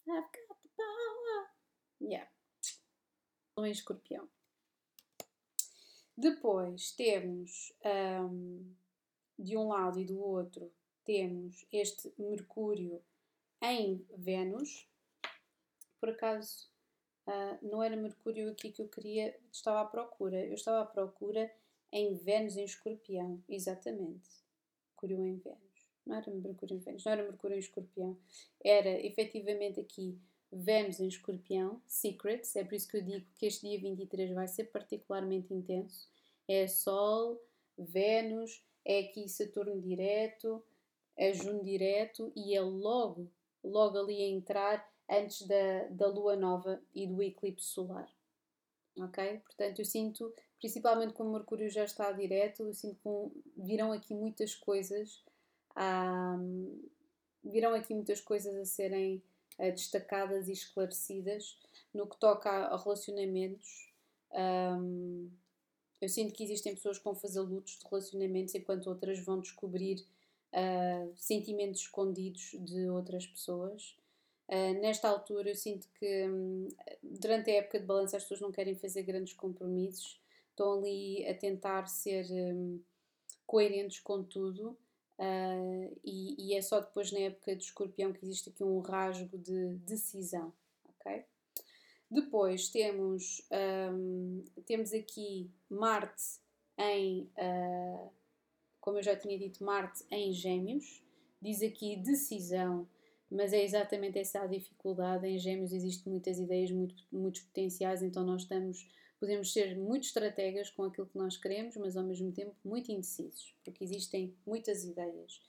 I've 0.07 0.23
got 0.23 0.59
the 0.63 0.69
power. 0.77 1.51
Yeah. 2.01 2.31
Em 3.59 3.71
escorpião. 3.71 4.29
Depois 6.17 6.93
temos, 6.93 7.73
um, 7.85 8.73
de 9.39 9.57
um 9.57 9.69
lado 9.69 9.99
e 9.99 10.05
do 10.05 10.19
outro, 10.21 10.73
temos 11.05 11.67
este 11.73 12.13
Mercúrio 12.19 13.03
em 13.63 14.07
Vênus. 14.17 14.89
Por 16.01 16.11
acaso, 16.11 16.71
uh, 17.27 17.59
não 17.67 17.83
era 17.83 17.97
Mercúrio 17.97 18.51
aqui 18.51 18.71
que 18.71 18.83
eu 18.83 18.89
queria, 18.89 19.39
estava 19.53 19.81
à 19.81 19.85
procura. 19.85 20.45
Eu 20.47 20.55
estava 20.55 20.83
à 20.83 20.87
procura 20.87 21.51
em 21.93 22.15
Vênus 22.15 22.57
em 22.57 22.65
Escorpião, 22.65 23.43
exatamente. 23.49 24.31
Mercúrio 24.93 25.27
em 25.27 25.37
Vênus 25.39 25.75
não 26.07 26.17
era 26.17 26.31
Mercúrio 26.31 26.77
em 26.77 26.81
Vênus, 26.81 27.05
não 27.05 27.13
era 27.13 27.23
Mercúrio 27.23 27.57
em 27.57 27.61
Escorpião, 27.61 28.19
era 28.63 29.05
efetivamente 29.05 29.81
aqui 29.81 30.19
Vênus 30.53 31.01
em 31.01 31.09
Escorpião, 31.09 31.83
Secrets, 31.87 32.55
é 32.57 32.65
por 32.65 32.75
isso 32.75 32.89
que 32.89 32.97
eu 32.97 33.03
digo 33.03 33.27
que 33.37 33.47
este 33.47 33.69
dia 33.69 33.81
23 33.81 34.33
vai 34.33 34.47
ser 34.47 34.65
particularmente 34.65 35.53
intenso. 35.53 36.09
É 36.47 36.67
Sol, 36.67 37.41
Vênus, 37.77 38.63
é 38.85 39.01
aqui 39.01 39.29
Saturno 39.29 39.81
direto, 39.81 40.63
é 41.17 41.33
Juno 41.33 41.63
direto 41.63 42.33
e 42.37 42.55
é 42.55 42.61
logo, 42.61 43.31
logo 43.63 43.99
ali 43.99 44.23
a 44.23 44.29
entrar 44.29 44.93
antes 45.11 45.47
da, 45.47 45.85
da 45.91 46.07
Lua 46.07 46.37
Nova 46.37 46.83
e 46.95 47.07
do 47.07 47.23
eclipse 47.23 47.67
solar. 47.67 48.09
Ok? 48.97 49.41
Portanto, 49.41 49.81
eu 49.81 49.85
sinto, 49.85 50.33
principalmente 50.61 51.15
como 51.15 51.33
Mercúrio 51.33 51.69
já 51.69 51.85
está 51.85 52.13
direto, 52.13 52.63
eu 52.63 52.73
sinto 52.73 53.01
que 53.01 53.63
virão 53.63 53.93
aqui 53.93 54.15
muitas 54.15 54.55
coisas 54.55 55.25
um, 55.77 56.89
virão 57.43 57.75
aqui 57.75 57.95
muitas 57.95 58.21
coisas 58.21 58.55
a 58.55 58.65
serem 58.65 59.23
destacadas 59.59 60.49
e 60.49 60.53
esclarecidas 60.53 61.59
no 61.93 62.07
que 62.07 62.19
toca 62.19 62.51
a, 62.51 62.75
a 62.75 62.77
relacionamentos. 62.77 63.93
Um, 64.33 65.31
Eu 66.01 66.09
sinto 66.09 66.35
que 66.35 66.45
existem 66.45 66.75
pessoas 66.75 66.99
que 66.99 67.05
vão 67.05 67.15
fazer 67.15 67.41
lutos 67.41 67.79
de 67.79 67.85
relacionamentos 67.89 68.55
enquanto 68.55 68.89
outras 68.89 69.19
vão 69.21 69.41
descobrir 69.41 70.05
uh, 70.53 71.13
sentimentos 71.17 71.83
escondidos 71.83 72.51
de 72.61 72.89
outras 72.91 73.27
pessoas. 73.27 73.97
Uh, 74.49 74.75
nesta 74.83 75.09
altura, 75.09 75.49
eu 75.49 75.55
sinto 75.55 75.89
que 75.99 76.29
um, 76.29 76.69
durante 77.03 77.51
a 77.51 77.55
época 77.55 77.81
de 77.81 77.87
balanço 77.87 78.17
as 78.17 78.23
pessoas 78.23 78.41
não 78.41 78.53
querem 78.53 78.75
fazer 78.75 79.03
grandes 79.03 79.33
compromissos, 79.33 80.21
estão 80.51 80.75
ali 80.75 81.27
a 81.27 81.33
tentar 81.33 81.87
ser 81.87 82.27
um, 82.31 82.81
coerentes 83.47 84.01
com 84.01 84.23
tudo. 84.23 84.77
Uh, 85.19 85.97
e, 86.03 86.35
e, 86.39 86.55
é 86.55 86.63
só 86.63 86.81
depois 86.81 87.13
na 87.13 87.21
época 87.21 87.55
de 87.55 87.65
escorpião 87.65 88.13
que 88.13 88.25
existe 88.25 88.49
aqui 88.51 88.65
um 88.65 88.81
rasgo 88.81 89.39
de 89.39 89.77
decisão, 89.77 90.53
ok? 90.89 91.25
Depois 92.11 92.69
temos, 92.69 93.47
um, 93.93 94.45
temos 94.67 94.93
aqui 94.93 95.51
Marte 95.71 96.41
em, 96.79 97.31
uh, 97.39 98.11
como 98.81 98.99
eu 98.99 99.03
já 99.03 99.17
tinha 99.17 99.39
dito, 99.39 99.65
Marte 99.65 100.05
em 100.11 100.33
Gêmeos. 100.33 101.03
Diz 101.41 101.63
aqui 101.63 101.97
decisão, 101.97 102.87
mas 103.31 103.53
é 103.53 103.63
exatamente 103.63 104.19
essa 104.19 104.43
a 104.43 104.47
dificuldade. 104.47 105.27
Em 105.27 105.39
Gêmeos 105.39 105.73
existem 105.73 106.13
muitas 106.13 106.39
ideias, 106.39 106.71
muito, 106.71 106.95
muitos 107.11 107.43
potenciais, 107.43 108.03
então 108.03 108.25
nós 108.25 108.43
estamos, 108.43 108.87
podemos 109.25 109.55
ser 109.55 109.75
muito 109.75 110.05
estrategas 110.05 110.69
com 110.69 110.85
aquilo 110.85 111.07
que 111.07 111.17
nós 111.17 111.39
queremos, 111.39 111.75
mas 111.79 111.97
ao 111.97 112.05
mesmo 112.05 112.31
tempo 112.31 112.55
muito 112.63 112.93
indecisos, 112.93 113.55
porque 113.65 113.83
existem 113.83 114.37
muitas 114.47 114.85
ideias. 114.85 115.41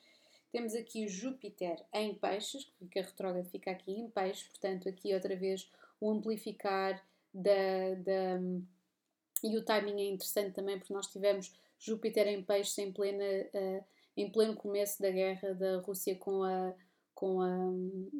Temos 0.49 0.73
aqui 0.73 1.09
Júpiter 1.09 1.83
em 1.93 2.15
peixes, 2.15 2.63
que 2.63 2.73
fica 2.79 3.01
retrógrado, 3.01 3.49
fica 3.49 3.71
aqui 3.71 3.91
em 3.91 4.09
peixes, 4.09 4.47
portanto 4.47 4.87
aqui 4.87 5.13
outra 5.13 5.35
vez 5.35 5.69
o 5.99 6.09
amplificar 6.09 7.05
da, 7.33 7.95
da, 7.95 8.39
e 9.43 9.57
o 9.57 9.65
timing 9.65 10.01
é 10.01 10.09
interessante 10.09 10.53
também 10.53 10.79
porque 10.79 10.93
nós 10.93 11.07
tivemos 11.07 11.53
Júpiter 11.77 12.27
em 12.29 12.41
peixes 12.41 12.77
em, 12.77 12.93
plena, 12.93 13.25
uh, 13.53 13.83
em 14.15 14.31
pleno 14.31 14.55
começo 14.55 15.01
da 15.01 15.11
guerra 15.11 15.53
da 15.53 15.81
Rússia 15.81 16.15
com 16.15 16.43
a, 16.43 16.73
com 17.13 17.41
a, 17.41 17.49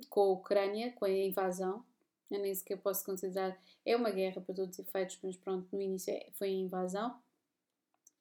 com 0.10 0.20
a 0.20 0.32
Ucrânia, 0.34 0.92
com 0.92 1.06
a 1.06 1.10
invasão. 1.10 1.86
Eu 2.30 2.40
nem 2.40 2.54
sequer 2.54 2.78
posso 2.78 3.06
considerar. 3.06 3.58
É 3.86 3.96
uma 3.96 4.10
guerra 4.10 4.42
para 4.42 4.56
todos 4.56 4.78
os 4.78 4.80
efeitos, 4.80 5.20
mas 5.24 5.38
pronto, 5.38 5.68
no 5.72 5.82
início 5.82 6.14
é, 6.14 6.30
foi 6.34 6.50
a 6.50 6.54
invasão. 6.54 7.20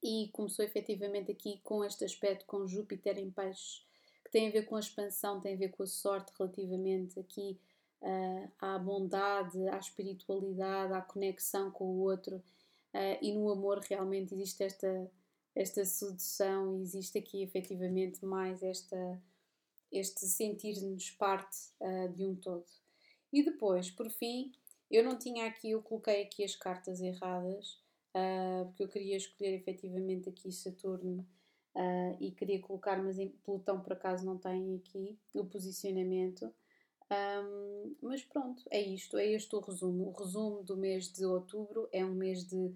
E 0.03 0.29
começou 0.33 0.65
efetivamente 0.65 1.33
aqui 1.33 1.61
com 1.65 1.83
este 1.83 2.05
aspecto 2.05 2.45
com 2.45 2.67
Júpiter 2.67 3.19
em 3.19 3.31
peixes, 3.31 3.83
que 4.23 4.31
tem 4.31 4.49
a 4.49 4.53
ver 4.53 4.67
com 4.67 4.77
a 4.77 4.81
expansão, 4.81 5.41
tem 5.41 5.55
a 5.55 5.59
ver 5.59 5.71
com 5.71 5.83
a 5.83 5.87
sorte 5.87 6.33
relativamente 6.39 7.19
aqui 7.19 7.59
uh, 8.03 8.51
à 8.59 8.79
bondade, 8.79 9.67
à 9.69 9.79
espiritualidade, 9.79 10.93
à 10.93 11.01
conexão 11.01 11.71
com 11.71 11.85
o 11.85 12.01
outro. 12.01 12.37
Uh, 12.93 13.19
e 13.23 13.33
no 13.33 13.51
amor 13.51 13.81
realmente 13.81 14.35
existe 14.35 14.63
esta, 14.63 15.11
esta 15.55 15.85
sedução, 15.85 16.81
existe 16.81 17.19
aqui 17.19 17.43
efetivamente 17.43 18.25
mais 18.25 18.63
esta, 18.63 19.21
este 19.91 20.27
sentir-nos 20.27 21.11
parte 21.13 21.57
uh, 21.81 22.13
de 22.13 22.25
um 22.25 22.37
todo. 22.37 22.84
E 23.35 23.43
depois, 23.43 23.91
por 23.91 24.09
fim, 24.09 24.53
eu 24.89 25.03
não 25.03 25.19
tinha 25.19 25.47
aqui, 25.47 25.73
eu 25.73 25.83
coloquei 25.83 26.23
aqui 26.23 26.45
as 26.45 26.55
cartas 26.55 27.01
erradas, 27.01 27.83
uh, 28.15 28.65
porque 28.67 28.85
eu 28.85 28.89
queria 28.89 29.17
escolher 29.17 29.55
efetivamente 29.55 30.29
aqui 30.29 30.53
Saturno 30.53 31.27
uh, 31.75 32.17
e 32.21 32.31
queria 32.31 32.61
colocar, 32.61 33.03
mas 33.03 33.19
em 33.19 33.31
Plutão 33.45 33.81
por 33.81 33.95
acaso 33.95 34.25
não 34.25 34.39
tem 34.39 34.77
aqui 34.77 35.19
o 35.35 35.45
posicionamento. 35.45 36.55
Um, 37.11 37.97
mas 38.01 38.25
pronto, 38.25 38.63
é 38.71 38.81
isto, 38.81 39.19
é 39.19 39.27
este 39.27 39.57
o 39.57 39.59
resumo. 39.59 40.11
O 40.11 40.13
resumo 40.13 40.63
do 40.63 40.77
mês 40.77 41.13
de 41.13 41.27
outubro 41.27 41.89
é 41.91 42.05
um 42.05 42.15
mês 42.15 42.45
de 42.47 42.73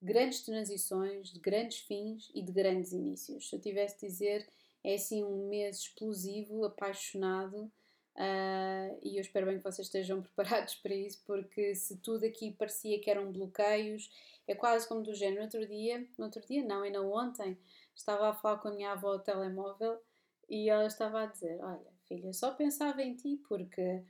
grandes 0.00 0.40
transições, 0.40 1.28
de 1.28 1.38
grandes 1.38 1.80
fins 1.80 2.30
e 2.34 2.40
de 2.40 2.50
grandes 2.50 2.92
inícios. 2.92 3.50
Se 3.50 3.56
eu 3.56 3.60
tivesse 3.60 4.00
de 4.00 4.06
dizer, 4.06 4.48
é 4.82 4.94
assim 4.94 5.22
um 5.22 5.50
mês 5.50 5.80
explosivo, 5.80 6.64
apaixonado. 6.64 7.70
Uh, 8.18 8.98
e 9.00 9.16
eu 9.16 9.20
espero 9.20 9.46
bem 9.46 9.58
que 9.58 9.62
vocês 9.62 9.86
estejam 9.86 10.20
preparados 10.34 10.74
para 10.74 10.92
isso, 10.92 11.22
porque 11.24 11.74
se 11.76 11.96
tudo 11.98 12.26
aqui 12.26 12.50
parecia 12.50 13.00
que 13.00 13.08
eram 13.08 13.30
bloqueios, 13.30 14.10
é 14.46 14.56
quase 14.56 14.88
como 14.88 15.02
do 15.02 15.14
género. 15.14 15.42
Outro 15.42 15.64
dia, 15.64 16.04
no 16.18 16.24
outro 16.24 16.44
dia 16.44 16.64
não, 16.64 16.82
ainda 16.82 17.00
ontem, 17.00 17.56
estava 17.94 18.30
a 18.30 18.34
falar 18.34 18.58
com 18.58 18.68
a 18.68 18.72
minha 18.72 18.90
avó 18.90 19.12
ao 19.12 19.20
telemóvel 19.20 20.00
e 20.48 20.68
ela 20.68 20.86
estava 20.86 21.22
a 21.22 21.26
dizer: 21.26 21.60
Olha, 21.62 21.92
filha, 22.08 22.32
só 22.32 22.50
pensava 22.52 23.00
em 23.02 23.14
ti 23.14 23.40
porque 23.48 24.02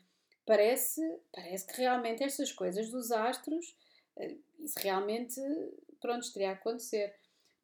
parece, 0.46 1.02
parece 1.30 1.66
que 1.66 1.76
realmente 1.76 2.24
estas 2.24 2.50
coisas 2.50 2.90
dos 2.90 3.12
astros, 3.12 3.76
eh, 4.16 4.36
isso 4.58 4.78
realmente, 4.78 5.38
pronto, 6.00 6.22
estaria 6.22 6.48
a 6.48 6.54
acontecer. 6.54 7.14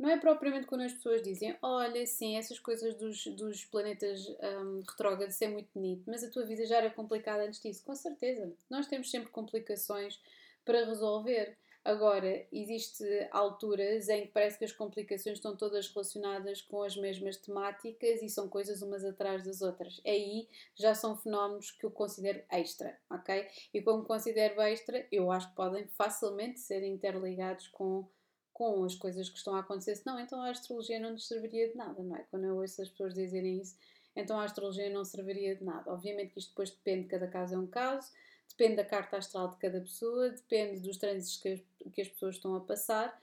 Não 0.04 0.10
é 0.10 0.18
propriamente 0.18 0.66
quando 0.66 0.82
as 0.82 0.92
pessoas 0.92 1.22
dizem, 1.22 1.56
olha, 1.62 2.06
sim, 2.06 2.36
essas 2.36 2.58
coisas 2.58 2.94
dos, 2.94 3.26
dos 3.28 3.64
planetas 3.64 4.28
um, 4.28 4.82
retrógrados 4.86 5.40
é 5.40 5.48
muito 5.48 5.70
bonito, 5.74 6.02
mas 6.06 6.22
a 6.22 6.30
tua 6.30 6.44
vida 6.44 6.66
já 6.66 6.76
era 6.76 6.90
complicada 6.90 7.42
antes 7.42 7.58
disso. 7.58 7.82
Com 7.82 7.94
certeza, 7.94 8.52
nós 8.68 8.86
temos 8.86 9.10
sempre 9.10 9.30
complicações 9.30 10.20
para 10.62 10.84
resolver. 10.84 11.56
Agora, 11.82 12.46
existem 12.52 13.26
alturas 13.30 14.10
em 14.10 14.26
que 14.26 14.32
parece 14.32 14.58
que 14.58 14.66
as 14.66 14.72
complicações 14.72 15.38
estão 15.38 15.56
todas 15.56 15.88
relacionadas 15.88 16.60
com 16.60 16.82
as 16.82 16.94
mesmas 16.98 17.38
temáticas 17.38 18.20
e 18.20 18.28
são 18.28 18.46
coisas 18.46 18.82
umas 18.82 19.06
atrás 19.06 19.42
das 19.42 19.62
outras. 19.62 20.02
Aí 20.04 20.46
já 20.74 20.94
são 20.94 21.16
fenómenos 21.16 21.70
que 21.70 21.86
eu 21.86 21.90
considero 21.90 22.42
extra, 22.50 22.94
ok? 23.08 23.48
E 23.72 23.80
como 23.80 24.04
considero 24.04 24.60
extra, 24.60 25.06
eu 25.10 25.32
acho 25.32 25.48
que 25.48 25.56
podem 25.56 25.86
facilmente 25.88 26.60
ser 26.60 26.82
interligados 26.82 27.68
com, 27.68 28.06
com 28.54 28.84
as 28.84 28.94
coisas 28.94 29.28
que 29.28 29.36
estão 29.36 29.54
a 29.54 29.60
acontecer. 29.60 29.94
Senão, 29.96 30.18
então 30.18 30.40
a 30.40 30.48
astrologia 30.48 30.98
não 30.98 31.10
nos 31.10 31.28
serviria 31.28 31.68
de 31.68 31.76
nada, 31.76 32.02
não 32.02 32.16
é? 32.16 32.24
Quando 32.30 32.46
eu 32.46 32.56
ouço 32.56 32.80
as 32.80 32.88
pessoas 32.88 33.12
dizerem 33.12 33.60
isso, 33.60 33.76
então 34.16 34.40
a 34.40 34.44
astrologia 34.44 34.88
não 34.88 35.04
serviria 35.04 35.54
de 35.54 35.62
nada. 35.62 35.92
Obviamente 35.92 36.32
que 36.32 36.38
isto 36.38 36.50
depois 36.50 36.70
depende, 36.70 37.08
cada 37.08 37.26
caso 37.26 37.54
é 37.54 37.58
um 37.58 37.66
caso 37.66 38.10
depende 38.56 38.76
da 38.76 38.84
carta 38.84 39.16
astral 39.16 39.48
de 39.48 39.56
cada 39.56 39.80
pessoa, 39.80 40.30
depende 40.30 40.80
dos 40.80 40.96
trânsitos 40.96 41.36
que 41.38 41.48
as, 41.48 41.60
que 41.92 42.00
as 42.02 42.08
pessoas 42.08 42.36
estão 42.36 42.54
a 42.54 42.60
passar. 42.60 43.18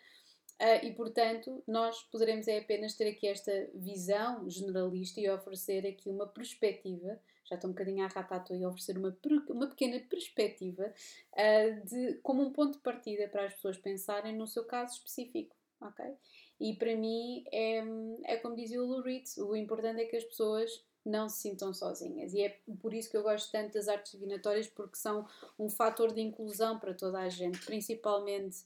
Uh, 0.60 0.86
e 0.86 0.94
portanto, 0.94 1.63
nós 1.67 2.04
poderemos 2.04 2.48
é 2.48 2.60
apenas 2.60 2.94
ter 2.94 3.08
aqui 3.08 3.28
esta 3.28 3.52
visão 3.74 4.48
generalista 4.50 5.20
e 5.20 5.30
oferecer 5.30 5.88
aqui 5.88 6.10
uma 6.10 6.28
perspectiva, 6.28 7.20
já 7.52 7.56
estou 7.56 7.70
um 7.70 7.74
bocadinho 7.74 8.06
a 8.06 8.08
ratata 8.08 8.56
e 8.56 8.66
oferecer 8.66 8.98
uma, 8.98 9.16
uma 9.50 9.68
pequena 9.68 10.00
perspectiva 10.00 10.94
uh, 11.34 11.86
de, 11.86 12.14
como 12.24 12.42
um 12.42 12.54
ponto 12.54 12.78
de 12.78 12.84
partida 12.84 13.28
para 13.28 13.46
as 13.46 13.54
pessoas 13.54 13.78
pensarem 13.78 14.36
no 14.38 14.48
seu 14.48 14.64
caso 14.64 14.94
específico, 14.96 15.54
ok? 15.82 16.06
E 16.60 16.76
para 16.76 16.96
mim 16.96 17.44
é, 17.52 17.84
é 18.24 18.38
como 18.38 18.56
dizia 18.56 18.82
o 18.82 18.86
Lou 18.86 19.02
Reed, 19.02 19.26
o 19.40 19.56
importante 19.56 20.02
é 20.02 20.06
que 20.06 20.16
as 20.16 20.24
pessoas 20.24 20.82
não 21.04 21.28
se 21.28 21.42
sintam 21.42 21.74
sozinhas. 21.74 22.34
E 22.34 22.42
é 22.42 22.62
por 22.80 22.94
isso 22.94 23.10
que 23.10 23.18
eu 23.18 23.24
gosto 23.24 23.52
tanto 23.52 23.74
das 23.74 23.88
artes 23.88 24.12
divinatórias, 24.14 24.68
porque 24.68 24.96
são 24.96 25.28
um 25.60 25.70
fator 25.70 26.14
de 26.14 26.22
inclusão 26.22 26.80
para 26.80 26.94
toda 26.94 27.20
a 27.20 27.30
gente, 27.30 27.66
principalmente 27.66 28.64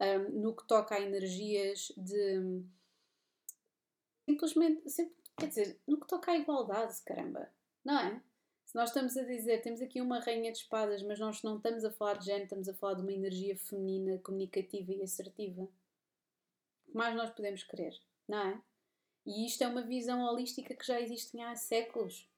um, 0.00 0.40
no 0.40 0.54
que 0.54 0.66
toca 0.66 0.96
a 0.96 1.00
energias 1.00 1.92
de. 1.96 2.62
Simplesmente, 4.28 4.82
quer 5.38 5.46
dizer, 5.46 5.80
no 5.86 6.00
que 6.00 6.08
toca 6.08 6.32
à 6.32 6.36
igualdade, 6.36 7.00
caramba, 7.04 7.48
não 7.86 8.00
é? 8.00 8.20
Se 8.64 8.74
nós 8.74 8.88
estamos 8.90 9.16
a 9.16 9.22
dizer, 9.22 9.62
temos 9.62 9.80
aqui 9.80 10.00
uma 10.00 10.18
rainha 10.18 10.50
de 10.50 10.58
espadas, 10.58 11.04
mas 11.04 11.20
nós 11.20 11.40
não 11.44 11.56
estamos 11.56 11.84
a 11.84 11.90
falar 11.92 12.18
de 12.18 12.26
género, 12.26 12.44
estamos 12.44 12.68
a 12.68 12.74
falar 12.74 12.94
de 12.94 13.02
uma 13.02 13.12
energia 13.12 13.56
feminina, 13.56 14.18
comunicativa 14.18 14.92
e 14.92 15.02
assertiva. 15.04 15.62
O 15.62 16.90
que 16.90 16.96
mais 16.96 17.14
nós 17.14 17.30
podemos 17.30 17.62
querer, 17.62 17.96
não 18.26 18.38
é? 18.38 18.60
E 19.24 19.46
isto 19.46 19.62
é 19.62 19.68
uma 19.68 19.82
visão 19.82 20.20
holística 20.24 20.74
que 20.74 20.84
já 20.84 21.00
existe 21.00 21.38
há 21.40 21.54
séculos. 21.54 22.28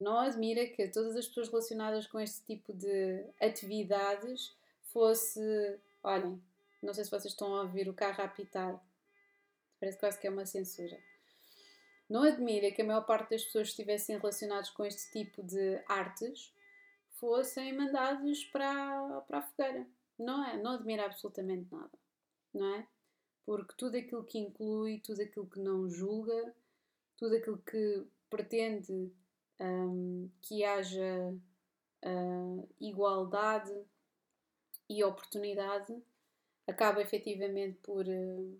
Não 0.00 0.18
admira 0.18 0.66
que 0.66 0.88
todas 0.88 1.14
as 1.14 1.28
pessoas 1.28 1.48
relacionadas 1.48 2.06
com 2.06 2.18
este 2.18 2.42
tipo 2.46 2.72
de 2.72 3.26
atividades 3.38 4.56
fosse. 4.84 5.78
Olhem, 6.02 6.42
não 6.82 6.94
sei 6.94 7.04
se 7.04 7.10
vocês 7.10 7.34
estão 7.34 7.54
a 7.54 7.62
ouvir 7.62 7.86
o 7.86 7.94
carro 7.94 8.22
a 8.22 8.24
apitar. 8.24 8.82
Parece 9.78 9.98
quase 9.98 10.18
que 10.18 10.26
é 10.26 10.30
uma 10.30 10.46
censura. 10.46 10.98
Não 12.10 12.24
admira 12.24 12.70
que 12.70 12.82
a 12.82 12.84
maior 12.84 13.06
parte 13.06 13.30
das 13.30 13.44
pessoas 13.44 13.68
que 13.68 13.72
estivessem 13.72 14.18
relacionadas 14.18 14.68
com 14.68 14.84
este 14.84 15.10
tipo 15.12 15.42
de 15.42 15.82
artes 15.88 16.52
fossem 17.12 17.72
mandados 17.74 18.44
para, 18.46 19.22
para 19.28 19.38
a 19.38 19.42
fogueira. 19.42 19.86
Não 20.18 20.44
é? 20.44 20.56
Não 20.60 20.72
admira 20.72 21.06
absolutamente 21.06 21.72
nada. 21.72 21.98
Não 22.52 22.74
é? 22.74 22.86
porque 23.50 23.74
tudo 23.76 23.96
aquilo 23.96 24.22
que 24.22 24.38
inclui, 24.38 25.00
tudo 25.00 25.22
aquilo 25.22 25.44
que 25.44 25.58
não 25.58 25.90
julga, 25.90 26.54
tudo 27.16 27.34
aquilo 27.34 27.58
que 27.58 28.06
pretende 28.30 29.12
um, 29.58 30.30
que 30.40 30.62
haja 30.62 31.34
uh, 32.04 32.68
igualdade 32.80 33.76
e 34.88 35.02
oportunidade, 35.02 36.00
acaba 36.64 37.02
efetivamente 37.02 37.76
por. 37.82 38.06
Uh, 38.06 38.56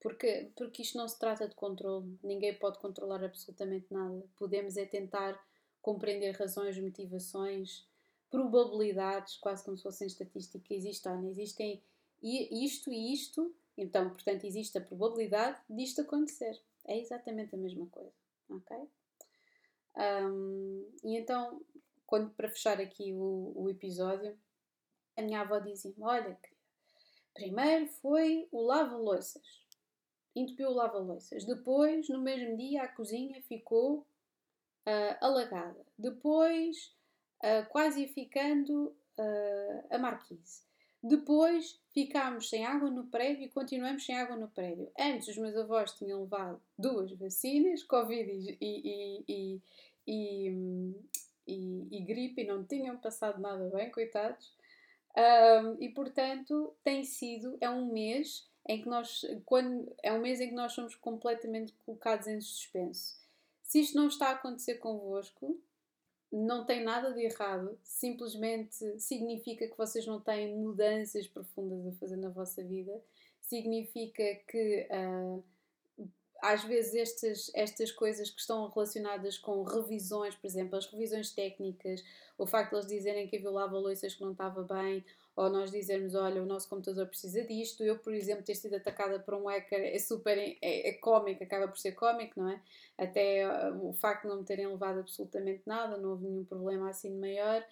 porque, 0.00 0.50
porque 0.56 0.82
isto 0.82 0.96
não 0.96 1.08
se 1.08 1.18
trata 1.18 1.48
de 1.48 1.54
controle, 1.54 2.18
ninguém 2.22 2.54
pode 2.54 2.78
controlar 2.78 3.24
absolutamente 3.24 3.86
nada. 3.92 4.24
Podemos 4.36 4.76
é 4.76 4.86
tentar 4.86 5.38
compreender 5.82 6.32
razões, 6.32 6.78
motivações, 6.78 7.86
probabilidades, 8.30 9.36
quase 9.36 9.64
como 9.64 9.76
se 9.76 9.82
fossem 9.82 10.06
estatísticas. 10.06 10.70
Existem, 10.70 11.28
existem 11.30 11.82
isto 12.22 12.92
e 12.92 13.12
isto 13.12 13.54
Então, 13.76 14.10
portanto, 14.10 14.44
existe 14.44 14.76
a 14.78 14.80
probabilidade 14.80 15.60
disto 15.68 16.00
acontecer. 16.00 16.60
É 16.84 16.98
exatamente 16.98 17.54
a 17.54 17.58
mesma 17.58 17.86
coisa, 17.86 18.12
ok? 18.50 18.76
Um, 19.96 20.86
e 21.04 21.16
então, 21.16 21.60
quando 22.06 22.30
para 22.30 22.48
fechar 22.48 22.80
aqui 22.80 23.12
o, 23.12 23.52
o 23.54 23.68
episódio, 23.68 24.38
a 25.16 25.22
minha 25.22 25.40
avó 25.40 25.58
dizia-me: 25.58 26.02
Olha, 26.02 26.38
primeiro 27.34 27.86
foi 28.00 28.48
o 28.50 28.62
lava-louças, 28.62 29.60
entupiu 30.40 30.68
o 30.70 30.74
lava-louças. 30.74 31.44
Depois, 31.44 32.08
no 32.08 32.20
mesmo 32.20 32.56
dia, 32.56 32.82
a 32.82 32.88
cozinha 32.88 33.40
ficou 33.42 33.98
uh, 33.98 35.16
alagada. 35.20 35.84
Depois, 35.98 36.94
uh, 37.42 37.68
quase 37.70 38.06
ficando 38.08 38.94
uh, 39.18 39.86
a 39.90 39.98
marquise. 39.98 40.62
Depois 41.02 41.80
ficámos 41.94 42.48
sem 42.48 42.64
água 42.64 42.90
no 42.90 43.06
prédio 43.06 43.44
e 43.44 43.48
continuamos 43.48 44.04
sem 44.04 44.16
água 44.16 44.36
no 44.36 44.48
prédio. 44.48 44.90
Antes 44.98 45.28
os 45.28 45.36
meus 45.36 45.56
avós 45.56 45.92
tinham 45.92 46.22
levado 46.22 46.60
duas 46.76 47.12
vacinas, 47.12 47.84
Covid 47.84 48.58
e, 48.60 49.24
e, 49.28 49.62
e, 50.06 50.56
e, 51.46 52.00
gripe, 52.00 52.42
e 52.42 52.46
não 52.46 52.64
tinham 52.64 52.96
passado 52.98 53.40
nada 53.40 53.70
bem, 53.70 53.92
coitados. 53.92 54.52
Um, 55.16 55.80
e 55.80 55.88
portanto 55.90 56.74
tem 56.82 57.04
sido, 57.04 57.56
é 57.60 57.70
um 57.70 57.92
mês 57.92 58.48
em 58.68 58.82
que 58.82 58.88
nós, 58.88 59.24
quando, 59.46 59.90
é 60.02 60.12
um 60.12 60.20
mês 60.20 60.40
em 60.40 60.50
que 60.50 60.54
nós 60.54 60.72
somos 60.72 60.94
completamente 60.94 61.72
colocados 61.84 62.26
em 62.26 62.38
suspenso. 62.38 63.16
Se 63.62 63.80
isto 63.80 63.96
não 63.96 64.08
está 64.08 64.28
a 64.28 64.32
acontecer 64.32 64.74
convosco, 64.74 65.58
não 66.30 66.66
tem 66.66 66.84
nada 66.84 67.12
de 67.12 67.22
errado, 67.22 67.78
simplesmente 67.82 69.00
significa 69.00 69.66
que 69.66 69.78
vocês 69.78 70.06
não 70.06 70.20
têm 70.20 70.54
mudanças 70.54 71.26
profundas 71.26 71.86
a 71.86 71.92
fazer 71.92 72.16
na 72.16 72.28
vossa 72.28 72.62
vida, 72.62 73.02
significa 73.40 74.34
que 74.46 74.86
uh, 74.90 75.42
às 76.42 76.62
vezes 76.64 76.94
estas, 76.94 77.50
estas 77.54 77.90
coisas 77.90 78.30
que 78.30 78.40
estão 78.40 78.68
relacionadas 78.68 79.38
com 79.38 79.62
revisões, 79.62 80.34
por 80.34 80.46
exemplo, 80.46 80.76
as 80.76 80.86
revisões 80.86 81.32
técnicas, 81.32 82.04
o 82.36 82.46
facto 82.46 82.70
de 82.70 82.76
eles 82.76 82.86
dizerem 82.88 83.26
que 83.26 83.36
havia 83.36 83.50
lava-louças 83.50 84.14
que 84.14 84.20
não 84.20 84.32
estava 84.32 84.62
bem, 84.62 85.04
ou 85.38 85.48
nós 85.48 85.70
dizermos, 85.70 86.16
olha, 86.16 86.42
o 86.42 86.46
nosso 86.46 86.68
computador 86.68 87.06
precisa 87.06 87.44
disto. 87.44 87.84
Eu, 87.84 87.96
por 87.96 88.12
exemplo, 88.12 88.42
ter 88.42 88.56
sido 88.56 88.74
atacada 88.74 89.20
por 89.20 89.34
um 89.34 89.46
hacker 89.46 89.94
é 89.94 89.96
super 90.00 90.36
é, 90.36 90.56
é 90.60 90.92
cómico, 90.94 91.44
acaba 91.44 91.68
por 91.68 91.78
ser 91.78 91.92
cómico, 91.92 92.40
não 92.40 92.48
é? 92.50 92.60
Até 92.98 93.46
uh, 93.46 93.88
o 93.88 93.92
facto 93.92 94.22
de 94.22 94.30
não 94.30 94.38
me 94.38 94.44
terem 94.44 94.66
levado 94.66 94.98
absolutamente 94.98 95.62
nada, 95.64 95.96
não 95.96 96.10
houve 96.10 96.24
nenhum 96.26 96.44
problema 96.44 96.90
assim 96.90 97.16
maior. 97.16 97.64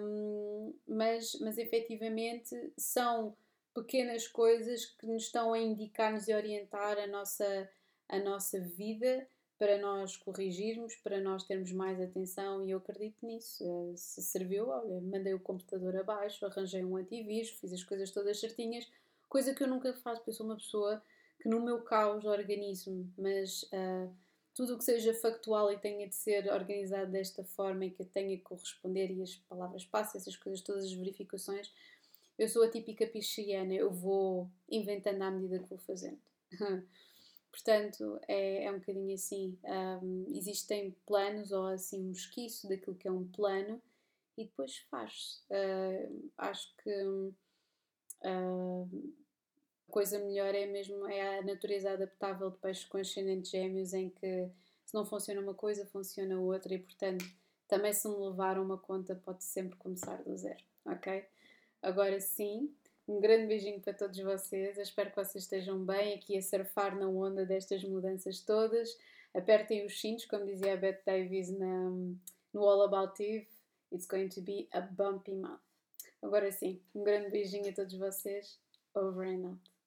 Um, 0.00 0.72
mas, 0.88 1.38
mas 1.42 1.58
efetivamente 1.58 2.56
são 2.78 3.36
pequenas 3.74 4.26
coisas 4.26 4.86
que 4.86 5.06
nos 5.06 5.24
estão 5.24 5.52
a 5.52 5.58
indicar-nos 5.58 6.26
e 6.26 6.32
orientar 6.32 6.96
a 6.96 7.06
nossa, 7.06 7.68
a 8.08 8.18
nossa 8.18 8.60
vida 8.60 9.28
para 9.58 9.76
nós 9.78 10.16
corrigirmos, 10.16 10.94
para 10.96 11.20
nós 11.20 11.42
termos 11.42 11.72
mais 11.72 12.00
atenção 12.00 12.64
e 12.64 12.70
eu 12.70 12.78
acredito 12.78 13.26
nisso. 13.26 13.64
Eh, 13.64 13.96
se 13.96 14.22
serviu, 14.22 14.68
olha, 14.68 15.00
mandei 15.00 15.34
o 15.34 15.40
computador 15.40 15.96
abaixo, 15.96 16.46
arranjei 16.46 16.84
um 16.84 16.96
antivírus, 16.96 17.50
fiz 17.50 17.72
as 17.72 17.82
coisas 17.82 18.10
todas 18.12 18.38
certinhas, 18.38 18.88
coisa 19.28 19.52
que 19.52 19.62
eu 19.62 19.66
nunca 19.66 19.92
faço, 19.94 20.20
porque 20.20 20.30
eu 20.30 20.34
sou 20.34 20.46
uma 20.46 20.56
pessoa 20.56 21.02
que 21.40 21.48
no 21.48 21.60
meu 21.60 21.82
caos 21.82 22.24
organizo 22.24 23.06
mas 23.16 23.62
uh, 23.64 24.12
tudo 24.54 24.74
o 24.74 24.78
que 24.78 24.84
seja 24.84 25.14
factual 25.14 25.72
e 25.72 25.78
tenha 25.78 26.08
de 26.08 26.14
ser 26.14 26.52
organizado 26.52 27.10
desta 27.12 27.44
forma 27.44 27.84
e 27.84 27.90
que 27.90 28.04
tenha 28.04 28.36
que 28.36 28.42
corresponder 28.42 29.10
e 29.10 29.22
as 29.22 29.36
palavras 29.36 29.84
passam, 29.84 30.20
essas 30.20 30.36
coisas 30.36 30.60
todas, 30.62 30.84
as 30.84 30.92
verificações, 30.92 31.72
eu 32.38 32.48
sou 32.48 32.62
a 32.62 32.70
típica 32.70 33.06
pisciana, 33.06 33.74
eu 33.74 33.90
vou 33.90 34.48
inventando 34.70 35.22
à 35.22 35.30
medida 35.30 35.58
que 35.58 35.68
vou 35.68 35.78
fazendo. 35.78 36.18
Portanto, 37.50 38.20
é, 38.28 38.64
é 38.64 38.70
um 38.70 38.78
bocadinho 38.78 39.14
assim. 39.14 39.58
Um, 39.64 40.26
existem 40.34 40.94
planos 41.06 41.50
ou 41.50 41.66
assim 41.66 42.08
um 42.08 42.12
esquiço 42.12 42.68
daquilo 42.68 42.96
que 42.96 43.08
é 43.08 43.12
um 43.12 43.26
plano 43.28 43.80
e 44.36 44.44
depois 44.44 44.78
faz. 44.90 45.42
Uh, 45.50 46.30
acho 46.38 46.74
que 46.76 47.02
uh, 48.24 48.88
a 49.88 49.92
coisa 49.92 50.18
melhor 50.18 50.54
é 50.54 50.66
mesmo 50.66 51.06
é 51.08 51.38
a 51.38 51.42
natureza 51.42 51.92
adaptável 51.92 52.50
de 52.50 52.58
peixes 52.58 52.84
com 52.84 52.98
ascendentes 52.98 53.50
gêmeos 53.50 53.92
em 53.94 54.10
que 54.10 54.48
se 54.84 54.94
não 54.94 55.04
funciona 55.04 55.40
uma 55.40 55.54
coisa, 55.54 55.86
funciona 55.86 56.38
outra 56.40 56.74
e 56.74 56.78
portanto 56.78 57.24
também 57.66 57.92
se 57.92 58.08
me 58.08 58.16
levar 58.16 58.58
uma 58.58 58.78
conta 58.78 59.14
pode 59.14 59.44
sempre 59.44 59.76
começar 59.76 60.22
do 60.22 60.36
zero, 60.36 60.62
ok? 60.86 61.26
Agora 61.82 62.20
sim, 62.20 62.74
um 63.08 63.20
grande 63.20 63.46
beijinho 63.46 63.80
para 63.80 63.94
todos 63.94 64.18
vocês. 64.18 64.76
Eu 64.76 64.82
espero 64.82 65.10
que 65.10 65.16
vocês 65.16 65.44
estejam 65.44 65.82
bem 65.84 66.14
aqui 66.14 66.36
a 66.36 66.42
surfar 66.42 66.94
na 66.94 67.08
onda 67.08 67.46
destas 67.46 67.82
mudanças 67.82 68.40
todas. 68.40 68.96
Apertem 69.34 69.84
os 69.86 69.98
cintos, 69.98 70.26
como 70.26 70.44
dizia 70.44 70.74
a 70.74 70.76
Beth 70.76 71.00
Davis 71.04 71.50
na, 71.50 71.90
no 72.52 72.62
All 72.62 72.82
About 72.82 73.22
Eve. 73.22 73.48
It's 73.90 74.06
going 74.06 74.28
to 74.28 74.42
be 74.42 74.68
a 74.72 74.82
bumpy 74.82 75.34
month. 75.34 75.60
Agora 76.22 76.52
sim, 76.52 76.80
um 76.94 77.02
grande 77.02 77.30
beijinho 77.30 77.70
a 77.70 77.72
todos 77.72 77.94
vocês. 77.94 78.58
Over 78.94 79.26
and 79.26 79.48
out. 79.48 79.77